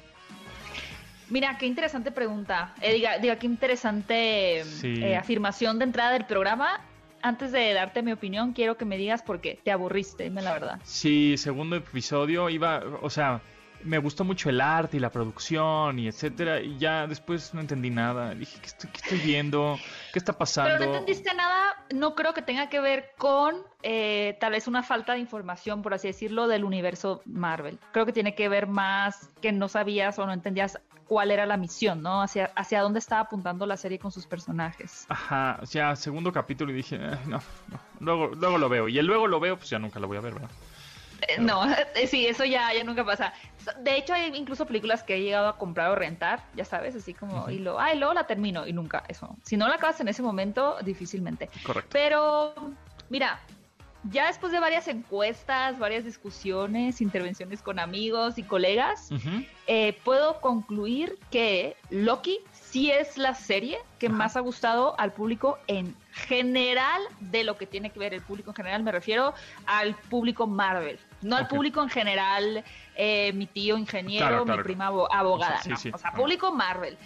[1.28, 2.74] Mira, qué interesante pregunta.
[2.80, 6.80] Eh, diga, diga, qué interesante eh, afirmación de entrada del programa
[7.24, 10.52] antes de darte mi opinión, quiero que me digas por qué te aburriste, dime la
[10.52, 10.80] verdad.
[10.84, 13.40] Sí, segundo episodio iba, o sea,
[13.84, 17.90] me gustó mucho el arte y la producción y etcétera, y ya después no entendí
[17.90, 18.34] nada.
[18.34, 19.78] Dije, ¿qué estoy, qué estoy viendo?
[20.12, 20.70] ¿Qué está pasando?
[20.70, 24.82] Pero no entendiste nada, no creo que tenga que ver con eh, tal vez una
[24.82, 27.78] falta de información, por así decirlo, del universo Marvel.
[27.92, 31.56] Creo que tiene que ver más que no sabías o no entendías cuál era la
[31.56, 32.22] misión, ¿no?
[32.22, 35.04] Hacia, hacia dónde estaba apuntando la serie con sus personajes.
[35.08, 38.88] Ajá, o sea, segundo capítulo y dije, eh, no, no, luego, luego lo veo.
[38.88, 40.50] Y el luego lo veo, pues ya nunca lo voy a ver, ¿verdad?
[41.38, 43.32] No, eh, sí, eso ya, ya nunca pasa.
[43.80, 47.14] De hecho, hay incluso películas que he llegado a comprar o rentar, ya sabes, así
[47.14, 49.36] como, y lo, ay, luego la termino, y nunca, eso.
[49.42, 51.48] Si no la acabas en ese momento, difícilmente.
[51.64, 51.90] Correcto.
[51.92, 52.54] Pero,
[53.08, 53.40] mira,
[54.10, 59.08] ya después de varias encuestas, varias discusiones, intervenciones con amigos y colegas,
[59.66, 65.58] eh, puedo concluir que Loki sí es la serie que más ha gustado al público
[65.68, 68.82] en general de lo que tiene que ver el público en general.
[68.82, 69.34] Me refiero
[69.66, 72.64] al público Marvel, no al público en general,
[72.96, 76.96] eh, mi tío ingeniero, mi prima abogada, o sea, o sea público Marvel.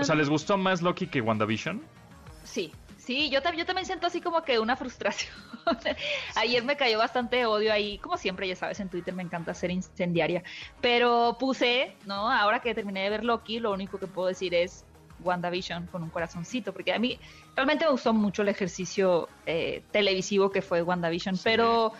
[0.00, 1.82] o sea, ¿les gustó más Loki que WandaVision?
[2.44, 2.72] Sí,
[3.04, 5.34] Sí, yo, yo también siento así como que una frustración.
[6.36, 9.72] Ayer me cayó bastante odio ahí, como siempre, ya sabes, en Twitter me encanta ser
[9.72, 10.44] incendiaria.
[10.80, 12.30] Pero puse, ¿no?
[12.30, 14.84] Ahora que terminé de ver Loki, lo único que puedo decir es
[15.22, 17.18] WandaVision con un corazoncito, porque a mí
[17.56, 21.92] realmente me gustó mucho el ejercicio eh, televisivo que fue WandaVision, pero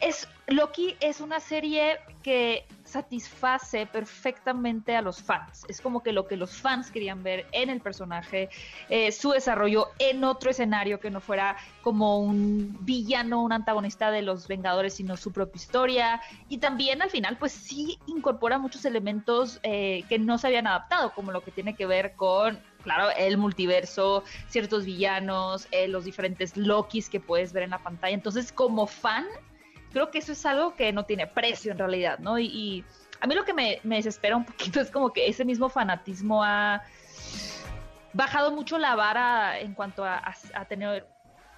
[0.00, 5.64] es Loki es una serie que satisface perfectamente a los fans.
[5.68, 8.48] Es como que lo que los fans querían ver en el personaje,
[8.88, 14.22] eh, su desarrollo en otro escenario que no fuera como un villano, un antagonista de
[14.22, 16.20] los Vengadores, sino su propia historia.
[16.48, 21.12] Y también al final, pues sí incorpora muchos elementos eh, que no se habían adaptado,
[21.12, 26.56] como lo que tiene que ver con claro, el multiverso, ciertos villanos, eh, los diferentes
[26.56, 28.14] Lokis que puedes ver en la pantalla.
[28.14, 29.26] Entonces, como fan,
[29.96, 32.38] creo que eso es algo que no tiene precio en realidad, ¿no?
[32.38, 32.84] Y,
[33.18, 36.82] a mí lo que me, desespera un poquito es como que ese mismo fanatismo ha
[38.12, 40.20] bajado mucho la vara en cuanto a,
[40.68, 41.06] tener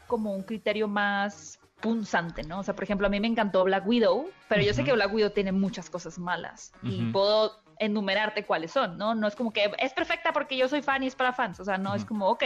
[0.06, 2.60] como un criterio más punzante, ¿no?
[2.60, 5.12] O sea, por ejemplo, a mí me encantó Black Widow, pero yo sé que Black
[5.12, 9.16] Widow tiene muchas cosas malas y puedo enumerarte cuáles son, ¿no?
[9.16, 11.64] No es como que es perfecta porque yo soy fan y es para fans, o
[11.64, 12.44] sea, no es como, ok,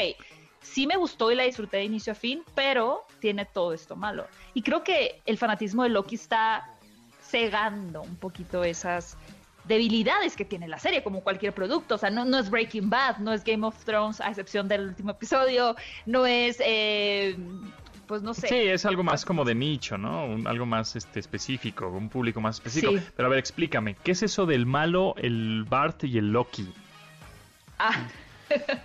[0.62, 4.26] sí me gustó y la disfruté de inicio a fin, pero tiene todo esto malo.
[4.54, 6.68] Y creo que el fanatismo de Loki está
[7.20, 9.16] cegando un poquito esas
[9.64, 11.94] debilidades que tiene la serie, como cualquier producto.
[11.94, 14.88] O sea, no, no es Breaking Bad, no es Game of Thrones, a excepción del
[14.88, 16.58] último episodio, no es...
[16.64, 17.36] Eh,
[18.06, 18.48] pues no sé.
[18.48, 20.36] Sí, es algo más como de nicho, ¿no?
[20.46, 23.00] algo más este, específico, un público más específico.
[23.16, 26.68] Pero a ver, explícame, ¿qué es eso del malo, el Bart y el Loki?
[27.78, 28.06] Ah,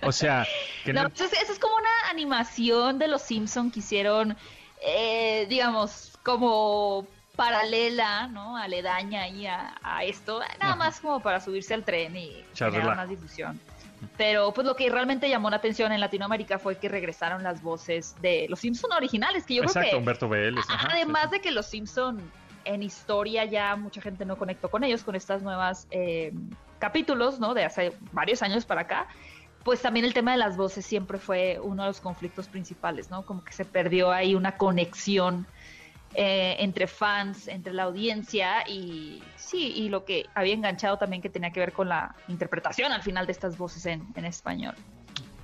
[0.02, 0.46] o sea,
[0.86, 4.36] no, Eso, es, como una animación de los Simpson que hicieron,
[4.82, 8.56] eh, digamos, como paralela, ¿no?
[8.56, 13.60] Aledaña ahí a, esto, nada más como para subirse al tren y generar más difusión.
[14.16, 18.16] Pero pues lo que realmente llamó la atención en Latinoamérica fue que regresaron las voces
[18.20, 20.64] de los Simpson originales, que yo creo que Humberto Vélez.
[20.68, 22.20] además de que los Simpson
[22.64, 26.32] en historia ya mucha gente no conectó con ellos con estas nuevas eh,
[26.78, 27.54] capítulos, ¿no?
[27.54, 29.06] De hace varios años para acá
[29.64, 33.24] pues también el tema de las voces siempre fue uno de los conflictos principales, ¿no?
[33.24, 35.46] Como que se perdió ahí una conexión
[36.14, 41.28] eh, entre fans, entre la audiencia y sí, y lo que había enganchado también que
[41.28, 44.74] tenía que ver con la interpretación al final de estas voces en, español.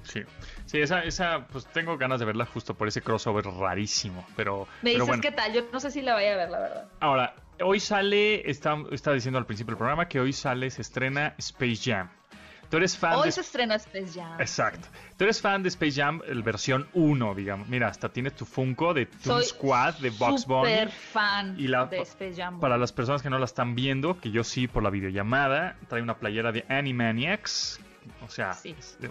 [0.04, 0.22] Sí,
[0.64, 4.66] sí, esa, esa, pues tengo ganas de verla justo por ese crossover rarísimo, pero...
[4.82, 6.88] Me dices qué tal, yo no sé si la vaya a ver, la verdad.
[7.00, 11.34] Ahora, hoy sale, está, está diciendo al principio del programa que hoy sale, se estrena
[11.38, 12.10] Space Jam.
[12.74, 14.40] Tú eres fan Hoy se estrenó Space Jam.
[14.40, 14.88] Exacto.
[15.16, 17.68] Tú eres fan de Space Jam, el versión 1, digamos.
[17.68, 20.70] Mira, hasta tienes tu Funko de Toon Squad, de Box Bunny.
[20.70, 22.58] Super fan de Space Jam.
[22.58, 26.02] Para las personas que no la están viendo, que yo sí por la videollamada, trae
[26.02, 27.78] una playera de Animaniacs.
[28.26, 28.56] O sea,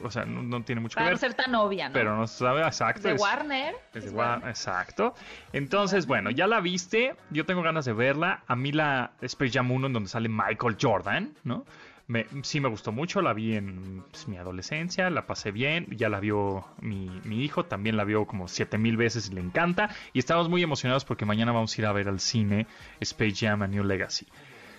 [0.04, 1.14] o sea no, tiene mucho que ver.
[1.14, 1.94] no ser tan obvia, ¿no?
[1.94, 3.08] Pero no sabe exacto.
[3.08, 3.76] De Warner.
[3.94, 4.50] Es de Warner.
[4.50, 5.16] Exacto.
[5.54, 7.16] Entonces, bueno, ya la viste.
[7.30, 8.44] Yo tengo ganas de verla.
[8.46, 11.66] A mí la Space Jam 1 en donde sale Michael Jordan, ¿no?
[12.06, 16.10] Me, sí me gustó mucho, la vi en pues, mi adolescencia, la pasé bien, ya
[16.10, 19.90] la vio mi, hijo, también la vio como siete mil veces y le encanta.
[20.12, 22.68] Y estamos muy emocionados porque mañana vamos a ir a ver al cine
[23.00, 24.28] Space Jam a New Legacy.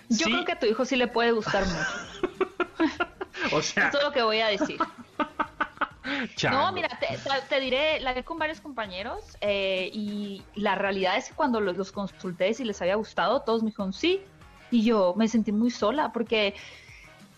[0.09, 2.95] Yo creo que a tu hijo sí le puede gustar mucho.
[3.51, 3.87] o sea...
[3.87, 4.77] Eso es lo que voy a decir.
[6.51, 6.87] No, mira,
[7.49, 11.77] te, diré, la vi con varios compañeros eh, y la realidad es que cuando los,
[11.77, 14.21] los consulté si les había gustado, todos me dijeron sí.
[14.71, 16.55] Y yo me sentí muy sola porque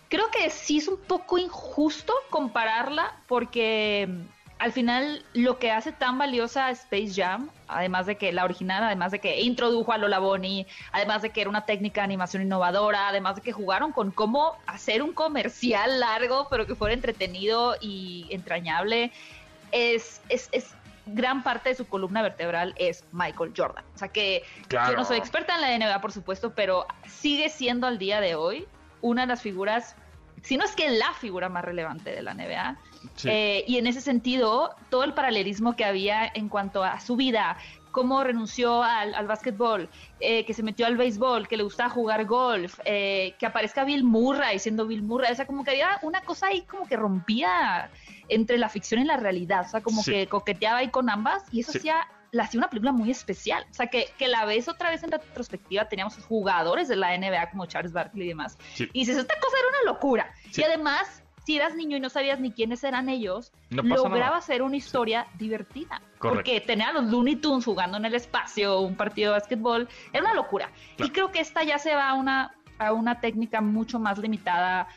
[0.08, 5.92] creo que sí es un poco injusto compararla porque mm, al final lo que hace
[5.92, 10.18] tan valiosa Space Jam, además de que la original, además de que introdujo a Lola
[10.18, 14.10] Bonnie, además de que era una técnica de animación innovadora, además de que jugaron con
[14.10, 19.12] cómo hacer un comercial largo pero que fuera entretenido y entrañable,
[19.70, 20.74] es, es, es
[21.06, 23.84] gran parte de su columna vertebral es Michael Jordan.
[23.94, 27.86] O sea que yo no soy experta en la NBA, por supuesto, pero sigue siendo
[27.86, 28.66] al día de hoy
[29.00, 29.96] una de las figuras,
[30.42, 32.76] si no es que la figura más relevante de la NBA.
[33.24, 37.56] Eh, y en ese sentido, todo el paralelismo que había en cuanto a su vida,
[37.90, 39.88] cómo renunció al, al básquetbol,
[40.20, 44.04] eh, que se metió al béisbol, que le gustaba jugar golf, eh, que aparezca Bill
[44.04, 47.90] Murray siendo Bill Murray, o sea, como que había una cosa ahí como que rompía
[48.28, 51.60] entre la ficción y la realidad, o sea, como que coqueteaba ahí con ambas y
[51.60, 53.64] eso hacía la hacía una película muy especial.
[53.70, 57.50] O sea, que, que la ves otra vez en retrospectiva, teníamos jugadores de la NBA
[57.50, 58.58] como Charles Barkley y demás.
[58.78, 60.32] Y dices, esta cosa era una locura.
[60.54, 64.76] Y además, si eras niño y no sabías ni quiénes eran ellos, lograba hacer una
[64.76, 66.02] historia divertida.
[66.20, 70.24] Porque tener a los Looney Tunes jugando en el espacio, un partido de básquetbol, era
[70.24, 70.70] una locura.
[70.98, 74.88] Y creo que esta ya se va a una, a una técnica mucho más limitada,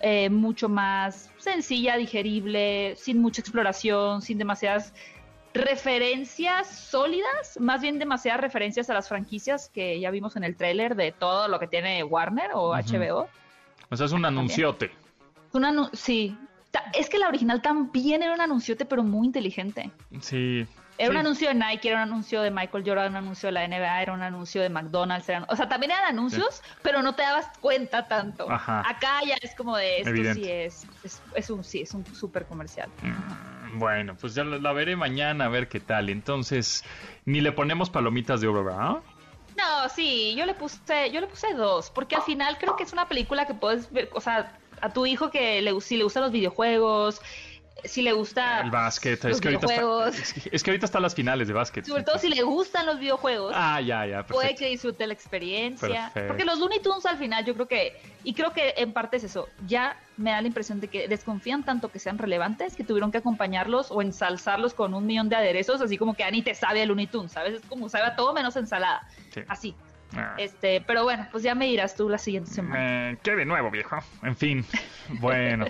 [0.00, 4.94] eh, mucho más sencilla, digerible, sin mucha exploración, sin demasiadas
[5.54, 10.94] referencias sólidas, más bien demasiadas referencias a las franquicias que ya vimos en el tráiler
[10.94, 13.28] de todo lo que tiene Warner o HBO.
[13.90, 14.90] O sea, es un anunciote.
[15.92, 16.36] sí.
[16.92, 19.90] Es que la original también era un anunciote, pero muy inteligente.
[20.20, 20.66] Sí,
[20.98, 23.66] Era un anuncio de Nike, era un anuncio de Michael Jordan, un anuncio de la
[23.66, 25.28] NBA, era un anuncio de McDonald's.
[25.48, 28.46] o sea, también eran anuncios, pero no te dabas cuenta tanto.
[28.50, 30.86] Acá ya es como de esto sí es,
[31.34, 32.90] es, un sí, es un súper comercial.
[33.02, 36.08] Mm, bueno, pues ya la, veré mañana a ver qué tal.
[36.10, 36.84] Entonces,
[37.24, 38.98] ni le ponemos palomitas de oro, ¿verdad?
[39.56, 42.92] No, sí, yo le puse, yo le puse dos, porque al final creo que es
[42.92, 46.22] una película que puedes ver, o sea, a tu hijo que le, si le gustan
[46.22, 47.20] los videojuegos,
[47.84, 50.08] si le gusta el básquet, es que, ahorita está,
[50.50, 51.84] es, que, ahorita están las finales de básquet.
[51.84, 53.52] Sobre todo si le gustan los videojuegos.
[53.54, 54.26] Ah, ya, ya.
[54.26, 56.10] Puede que disfrute la experiencia.
[56.26, 59.24] Porque los Looney Tunes al final yo creo que, y creo que en parte es
[59.24, 63.12] eso, ya me da la impresión de que desconfían tanto que sean relevantes que tuvieron
[63.12, 66.82] que acompañarlos o ensalzarlos con un millón de aderezos, así como que Ani te sabe
[66.82, 67.54] el Looney Tunes, ¿sabes?
[67.54, 69.06] Es como sabe a todo menos ensalada.
[69.46, 69.74] Así.
[70.16, 70.34] Ah.
[70.38, 73.16] Este, pero bueno, pues ya me dirás tú la siguiente semana.
[73.22, 73.98] ¿Qué de nuevo, viejo?
[74.22, 74.64] En fin,
[75.20, 75.66] bueno.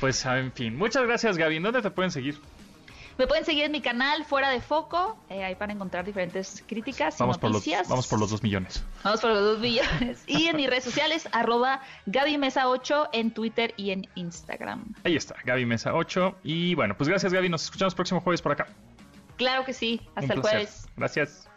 [0.00, 0.76] Pues, en fin.
[0.76, 1.58] Muchas gracias, Gaby.
[1.58, 2.38] ¿Dónde te pueden seguir?
[3.20, 7.18] Me pueden seguir en mi canal Fuera de Foco, eh, ahí para encontrar diferentes críticas
[7.18, 7.80] vamos y noticias.
[7.80, 8.82] Por los, vamos por los dos millones.
[9.04, 10.24] Vamos por los dos millones.
[10.26, 14.94] y en mis redes sociales, arroba Gaby Mesa 8 en Twitter y en Instagram.
[15.04, 16.36] Ahí está, Gaby Mesa 8.
[16.44, 18.68] Y bueno, pues gracias Gaby, nos escuchamos próximo jueves por acá.
[19.36, 20.88] Claro que sí, hasta el jueves.
[20.96, 21.49] Gracias.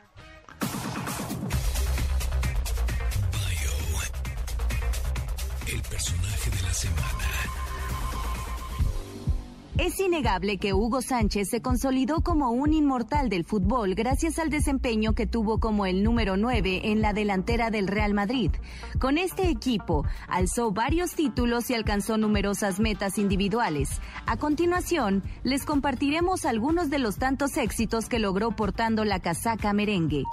[9.77, 15.13] Es innegable que Hugo Sánchez se consolidó como un inmortal del fútbol gracias al desempeño
[15.13, 18.51] que tuvo como el número 9 en la delantera del Real Madrid.
[18.99, 23.99] Con este equipo alzó varios títulos y alcanzó numerosas metas individuales.
[24.27, 30.23] A continuación, les compartiremos algunos de los tantos éxitos que logró portando la casaca merengue.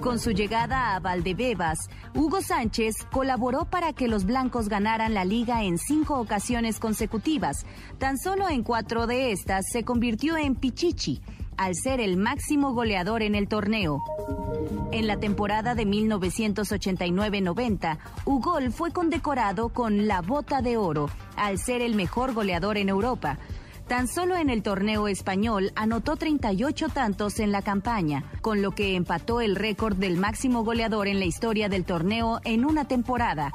[0.00, 5.62] Con su llegada a Valdebebas, Hugo Sánchez colaboró para que los blancos ganaran la liga
[5.62, 7.64] en cinco ocasiones consecutivas.
[7.98, 11.20] Tan solo en cuatro de estas se convirtió en Pichichi,
[11.58, 14.02] al ser el máximo goleador en el torneo.
[14.90, 21.82] En la temporada de 1989-90, Ugol fue condecorado con la Bota de Oro, al ser
[21.82, 23.36] el mejor goleador en Europa.
[23.92, 28.96] Tan solo en el torneo español anotó 38 tantos en la campaña, con lo que
[28.96, 33.52] empató el récord del máximo goleador en la historia del torneo en una temporada.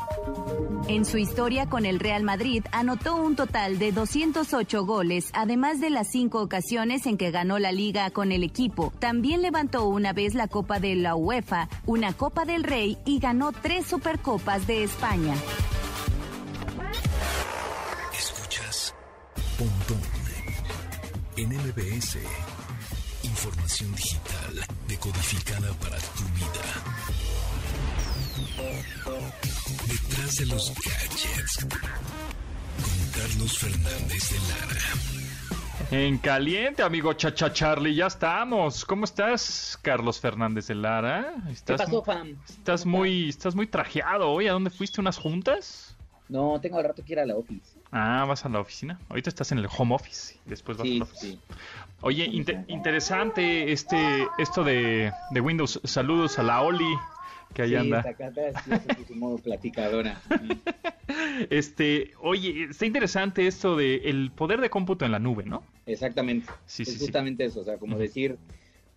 [0.88, 5.90] En su historia con el Real Madrid anotó un total de 208 goles, además de
[5.90, 8.94] las cinco ocasiones en que ganó la liga con el equipo.
[9.00, 13.54] También levantó una vez la Copa de la UEFA, una Copa del Rey y ganó
[13.54, 15.34] tres Supercopas de España.
[21.38, 22.18] En MBS.
[23.24, 26.66] Información digital decodificada para tu vida.
[29.88, 31.68] Detrás de los gadgets.
[32.82, 34.82] Con Carlos Fernández de Lara.
[35.92, 38.84] En caliente, amigo Chacha Charlie, ya estamos.
[38.84, 41.36] ¿Cómo estás, Carlos Fernández de Lara?
[41.50, 42.36] ¿Estás, ¿Qué pasó, fam?
[42.50, 44.48] Estás muy, estás muy trajeado hoy.
[44.48, 45.00] ¿A dónde fuiste?
[45.02, 45.96] ¿Unas juntas?
[46.30, 47.77] No, tengo al rato que ir a la office.
[47.92, 49.00] Ah, vas a la oficina.
[49.10, 51.40] Ahorita estás en el home office después vas a la oficina.
[52.02, 52.26] Oye,
[52.68, 55.80] interesante este esto de, Windows.
[55.84, 56.98] Saludos a la Oli
[57.54, 58.04] que ahí anda.
[59.16, 60.22] modo platicadora.
[61.50, 65.64] este, oye, está interesante esto de el poder de cómputo en la nube, ¿no?
[65.86, 66.52] Exactamente.
[66.66, 68.38] Sí, es justamente eso, o sea, como decir,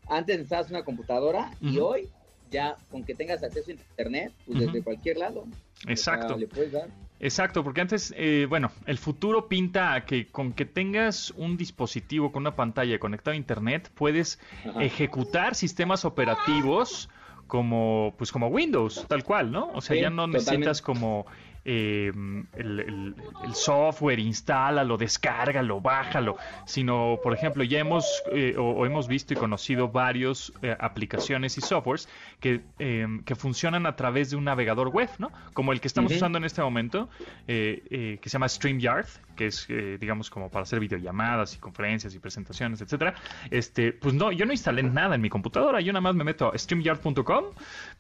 [0.09, 2.09] antes necesitabas una computadora y hoy
[2.51, 5.47] ya con que tengas acceso a internet, pues desde cualquier lado.
[5.87, 6.37] Exacto.
[6.37, 6.89] le puedes dar.
[7.21, 12.33] Exacto, porque antes, eh, bueno, el futuro pinta a que con que tengas un dispositivo
[12.33, 14.41] con una pantalla conectado a Internet, puedes
[14.81, 17.11] ejecutar sistemas operativos
[17.47, 19.71] como, pues como Windows, tal cual, ¿no?
[19.75, 21.27] O sea, ya no necesitas como
[21.73, 22.11] eh,
[22.55, 23.15] el,
[23.45, 29.37] el, software, instálalo, descárgalo, bájalo, sino, por ejemplo, ya hemos eh, o, hemos visto y
[29.37, 32.09] conocido varios eh, aplicaciones y softwares
[32.41, 35.31] que, em, que, funcionan a través de un navegador web, ¿no?
[35.53, 37.09] Como el que estamos usando en este momento,
[37.47, 39.07] que se llama StreamYard,
[39.37, 39.69] que es,
[40.01, 43.15] digamos, como para hacer videollamadas y conferencias y presentaciones, etcétera.
[43.51, 46.53] Este, pues no, yo no instalé nada en mi computadora, yo nada más me meto
[46.53, 47.45] a StreamYard.com,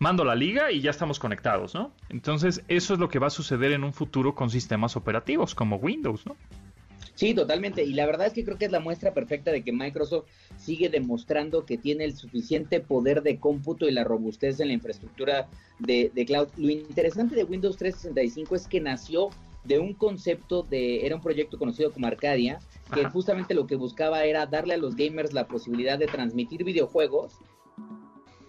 [0.00, 1.92] mando la liga y ya estamos conectados, ¿no?
[2.08, 5.76] Entonces, eso es lo que va a suceder en un futuro con sistemas operativos como
[5.76, 6.36] Windows, ¿no?
[7.14, 7.84] Sí, totalmente.
[7.84, 10.24] Y la verdad es que creo que es la muestra perfecta de que Microsoft
[10.56, 15.46] sigue demostrando que tiene el suficiente poder de cómputo y la robustez en la infraestructura
[15.78, 16.48] de, cloud.
[16.56, 19.28] Lo interesante de Windows 365 es que nació
[19.64, 22.58] de un concepto de, era un proyecto conocido como Arcadia,
[22.94, 27.34] que justamente lo que buscaba era darle a los gamers la posibilidad de transmitir videojuegos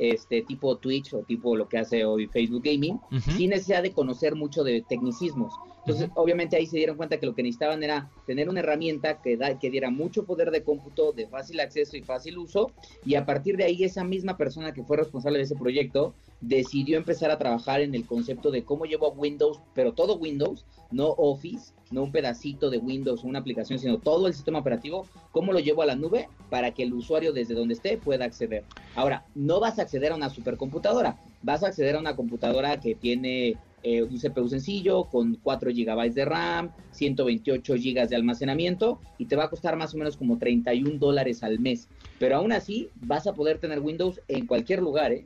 [0.02, 3.00] este tipo Twitch o tipo lo que hace hoy Facebook Gaming,
[3.38, 5.54] sin necesidad de conocer mucho de tecnicismos.
[5.86, 9.36] Entonces, obviamente ahí se dieron cuenta que lo que necesitaban era tener una herramienta que,
[9.36, 12.72] da, que diera mucho poder de cómputo, de fácil acceso y fácil uso,
[13.04, 16.98] y a partir de ahí esa misma persona que fue responsable de ese proyecto decidió
[16.98, 21.10] empezar a trabajar en el concepto de cómo llevo a Windows, pero todo Windows, no
[21.18, 25.52] Office, no un pedacito de Windows o una aplicación, sino todo el sistema operativo, cómo
[25.54, 28.64] lo llevo a la nube para que el usuario desde donde esté pueda acceder.
[28.96, 32.96] Ahora, no vas a acceder a una supercomputadora, vas a acceder a una computadora que
[32.96, 39.26] tiene eh, un CPU sencillo con 4 GB de RAM, 128 GB de almacenamiento y
[39.26, 41.88] te va a costar más o menos como 31 dólares al mes.
[42.20, 45.26] Pero aún así vas a poder tener Windows en cualquier lugar, ¿eh?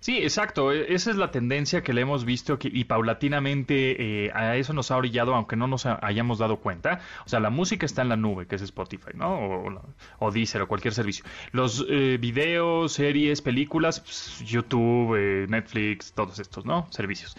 [0.00, 0.72] Sí, exacto.
[0.72, 4.90] E, esa es la tendencia que le hemos visto y paulatinamente eh, a eso nos
[4.90, 7.00] ha orillado, aunque no nos hayamos dado cuenta.
[7.26, 9.34] O sea, la música está en la nube, que es Spotify, ¿no?
[9.34, 9.82] O,
[10.18, 11.24] o Deezer o cualquier servicio.
[11.52, 16.86] Los eh, videos, series, películas, pues, YouTube, eh, Netflix, todos estos, ¿no?
[16.90, 17.36] Servicios.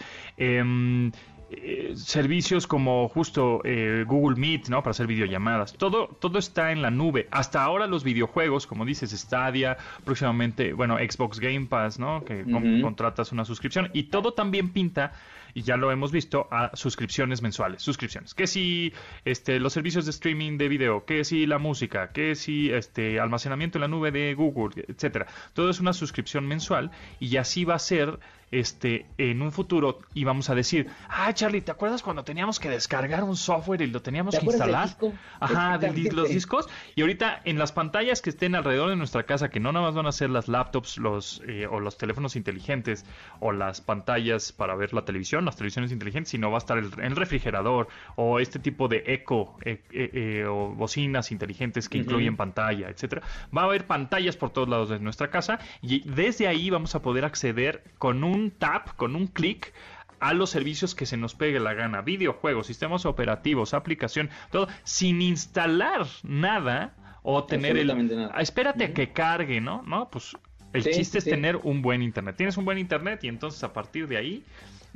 [1.48, 4.82] Eh, servicios como justo eh, Google Meet, ¿no?
[4.82, 5.74] Para hacer videollamadas.
[5.74, 7.28] Todo, todo está en la nube.
[7.30, 12.24] Hasta ahora los videojuegos, como dices, Stadia, próximamente, bueno, Xbox Game Pass, ¿no?
[12.24, 12.44] Que
[12.82, 13.90] contratas una suscripción.
[13.92, 15.12] Y todo también pinta
[15.56, 18.34] y ya lo hemos visto, a suscripciones mensuales, suscripciones.
[18.34, 18.92] Que si
[19.24, 23.78] este, los servicios de streaming de video, que si la música, que si este, almacenamiento
[23.78, 25.26] en la nube de Google, etcétera.
[25.54, 26.90] Todo es una suscripción mensual
[27.20, 28.18] y así va a ser
[28.50, 32.68] este, en un futuro y vamos a decir, ah, Charlie, ¿te acuerdas cuando teníamos que
[32.68, 34.96] descargar un software y lo teníamos que instalar?
[35.40, 36.68] Ajá, de los discos.
[36.94, 39.94] Y ahorita en las pantallas que estén alrededor de nuestra casa, que no nada más
[39.94, 43.04] van a ser las laptops los, eh, o los teléfonos inteligentes
[43.40, 46.90] o las pantallas para ver la televisión, las televisiones inteligentes, sino va a estar el,
[47.02, 52.88] el refrigerador o este tipo de eco eh, eh, o bocinas inteligentes que incluyen pantalla,
[52.88, 53.22] etcétera.
[53.56, 57.02] Va a haber pantallas por todos lados de nuestra casa y desde ahí vamos a
[57.02, 59.72] poder acceder con un tap, con un clic
[60.20, 65.22] a los servicios que se nos pegue la gana, videojuegos, sistemas operativos, aplicación, todo, sin
[65.22, 67.88] instalar nada o tener el...
[67.88, 68.40] Nada.
[68.40, 69.82] Espérate a que cargue, ¿no?
[69.82, 70.36] No, pues
[70.72, 72.36] el chiste es tener un buen internet.
[72.36, 74.44] Tienes un buen internet y entonces a partir de ahí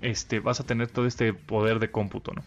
[0.01, 2.43] este, vas a tener todo este poder de cómputo, ¿no?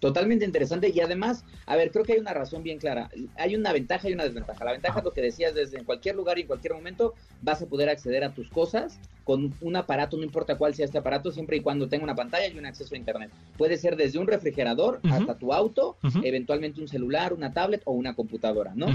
[0.00, 3.10] Totalmente interesante y además, a ver, creo que hay una razón bien clara.
[3.36, 4.64] Hay una ventaja y una desventaja.
[4.64, 7.60] La ventaja es lo que decías, desde en cualquier lugar y en cualquier momento vas
[7.60, 11.30] a poder acceder a tus cosas con un aparato, no importa cuál sea este aparato,
[11.30, 13.30] siempre y cuando tenga una pantalla y un acceso a internet.
[13.56, 18.14] Puede ser desde un refrigerador hasta tu auto, eventualmente un celular, una tablet o una
[18.14, 18.86] computadora, ¿no?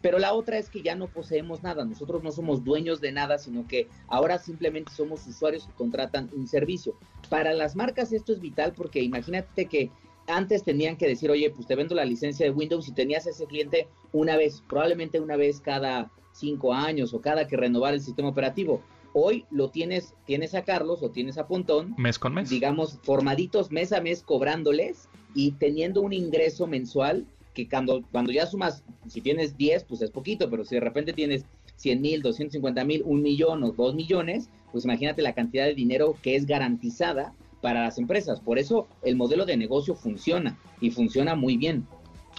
[0.00, 3.38] Pero la otra es que ya no poseemos nada, nosotros no somos dueños de nada,
[3.38, 6.94] sino que ahora simplemente somos usuarios que contratan un servicio.
[7.28, 9.90] Para las marcas esto es vital porque imagínate que
[10.26, 13.46] antes tenían que decir, oye, pues te vendo la licencia de Windows y tenías ese
[13.46, 18.28] cliente una vez, probablemente una vez cada cinco años o cada que renovar el sistema
[18.28, 18.82] operativo.
[19.14, 21.94] Hoy lo tienes, tienes a Carlos o tienes a Pontón.
[21.98, 22.48] Mes con mes.
[22.48, 28.46] Digamos, formaditos mes a mes cobrándoles y teniendo un ingreso mensual que cuando, cuando ya
[28.46, 31.44] sumas, si tienes 10, pues es poquito, pero si de repente tienes
[31.76, 36.16] 100 mil, 250 mil, un millón o dos millones, pues imagínate la cantidad de dinero
[36.22, 38.40] que es garantizada para las empresas.
[38.40, 41.86] Por eso el modelo de negocio funciona y funciona muy bien.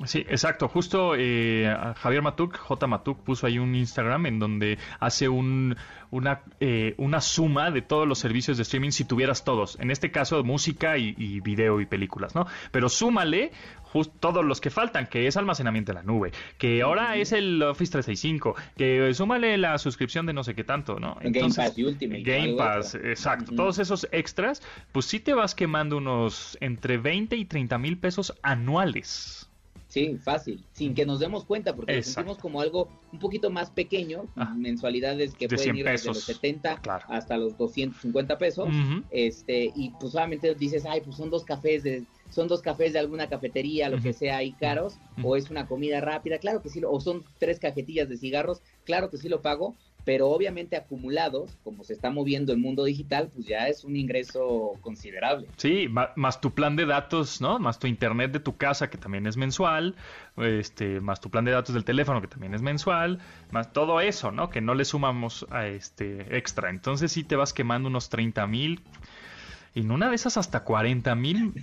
[0.06, 0.68] Sí, exacto.
[0.68, 2.88] Justo eh, Javier Matuk, J.
[2.88, 5.76] Matuk, puso ahí un Instagram en donde hace un,
[6.10, 9.78] una, eh, una suma de todos los servicios de streaming si tuvieras todos.
[9.80, 12.48] En este caso, música y, y video y películas, ¿no?
[12.72, 13.52] Pero súmale
[14.20, 17.92] todos los que faltan, que es almacenamiento en la nube, que ahora es el Office
[17.92, 21.18] 365, que súmale la suscripción de no sé qué tanto, ¿no?
[21.22, 22.24] Entonces, Game Pass y Ultimate.
[22.24, 23.56] Game Pass, exacto.
[23.56, 28.34] Todos esos extras, pues sí te vas quemando unos entre 20 y 30 mil pesos
[28.42, 29.50] anuales.
[29.94, 33.70] Sí, fácil, sin que nos demos cuenta, porque lo sentimos como algo un poquito más
[33.70, 34.26] pequeño,
[34.56, 38.70] mensualidades que pueden ir desde los 70 hasta los 250 pesos,
[39.12, 42.98] este, y pues solamente dices, ay, pues son dos cafés de, son dos cafés de
[42.98, 46.82] alguna cafetería, lo que sea ahí caros, o es una comida rápida, claro que sí,
[46.84, 49.76] o son tres cajetillas de cigarros, claro que sí lo pago,
[50.06, 54.74] pero obviamente acumulados, como se está moviendo el mundo digital, pues ya es un ingreso
[54.82, 55.48] considerable.
[55.58, 57.60] Sí, más tu plan de datos, ¿no?
[57.60, 59.96] Más tu internet de tu casa, que también es mensual,
[60.38, 63.20] este, más tu plan de datos del teléfono, que también es mensual,
[63.52, 64.50] más todo eso, ¿no?
[64.50, 66.70] Que no le sumamos a este extra.
[66.70, 68.82] Entonces sí te vas quemando unos 30 mil
[69.76, 71.54] en una de esas hasta 40 mil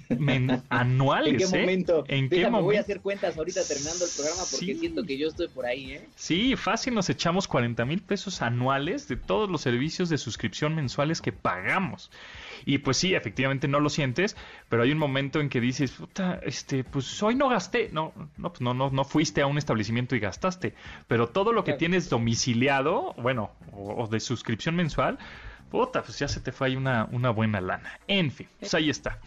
[0.68, 1.32] anuales.
[1.42, 1.60] ¿En qué ¿eh?
[1.60, 2.04] momento?
[2.08, 2.64] ¿En qué momento?
[2.64, 5.92] voy a hacer cuentas ahorita terminando el programa porque siento que yo estoy por ahí,
[5.92, 6.08] ¿eh?
[6.16, 11.20] Sí, fácil nos echamos 40 mil pesos anuales de todos los servicios de suscripción mensuales
[11.20, 12.10] que pagamos.
[12.66, 14.36] Y pues sí, efectivamente no lo sientes,
[14.68, 18.50] pero hay un momento en que dices, puta, este, pues hoy no gasté, no, no,
[18.50, 20.74] pues no, no, no fuiste a un establecimiento y gastaste,
[21.08, 25.18] pero todo lo que tienes domiciliado, bueno, o de suscripción mensual,
[25.70, 27.98] puta, pues ya se te fue ahí una, una buena lana.
[28.06, 29.18] En fin, pues ahí está.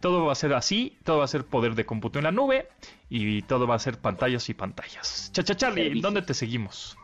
[0.00, 2.68] Todo va a ser así, todo va a ser poder de cómputo en la nube
[3.08, 5.30] y todo va a ser pantallas y pantallas.
[5.32, 6.96] Chacha Charlie, ¿dónde te seguimos?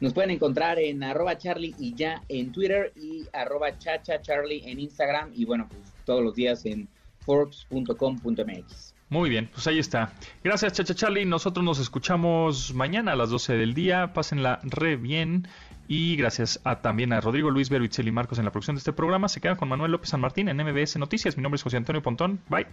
[0.00, 4.80] Nos pueden encontrar en arroba charlie y ya en Twitter y arroba chacha charlie en
[4.80, 6.88] Instagram y bueno, pues todos los días en
[7.20, 8.94] forbes.com.mx.
[9.08, 10.12] Muy bien, pues ahí está.
[10.42, 11.24] Gracias, Chacha Charlie.
[11.24, 14.12] Nosotros nos escuchamos mañana a las 12 del día.
[14.12, 15.46] Pásenla re bien.
[15.88, 18.92] Y gracias a, también a Rodrigo Luis Vero y Marcos en la producción de este
[18.92, 19.28] programa.
[19.28, 21.36] Se quedan con Manuel López San Martín en MBS Noticias.
[21.36, 22.40] Mi nombre es José Antonio Pontón.
[22.48, 22.66] Bye.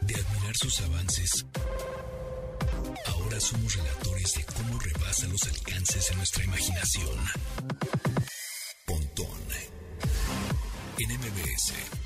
[0.00, 1.46] De admirar sus avances,
[3.06, 7.18] ahora somos relatores de cómo rebasa los alcances de nuestra imaginación.
[8.86, 9.38] Pontón
[10.98, 11.97] en MBS.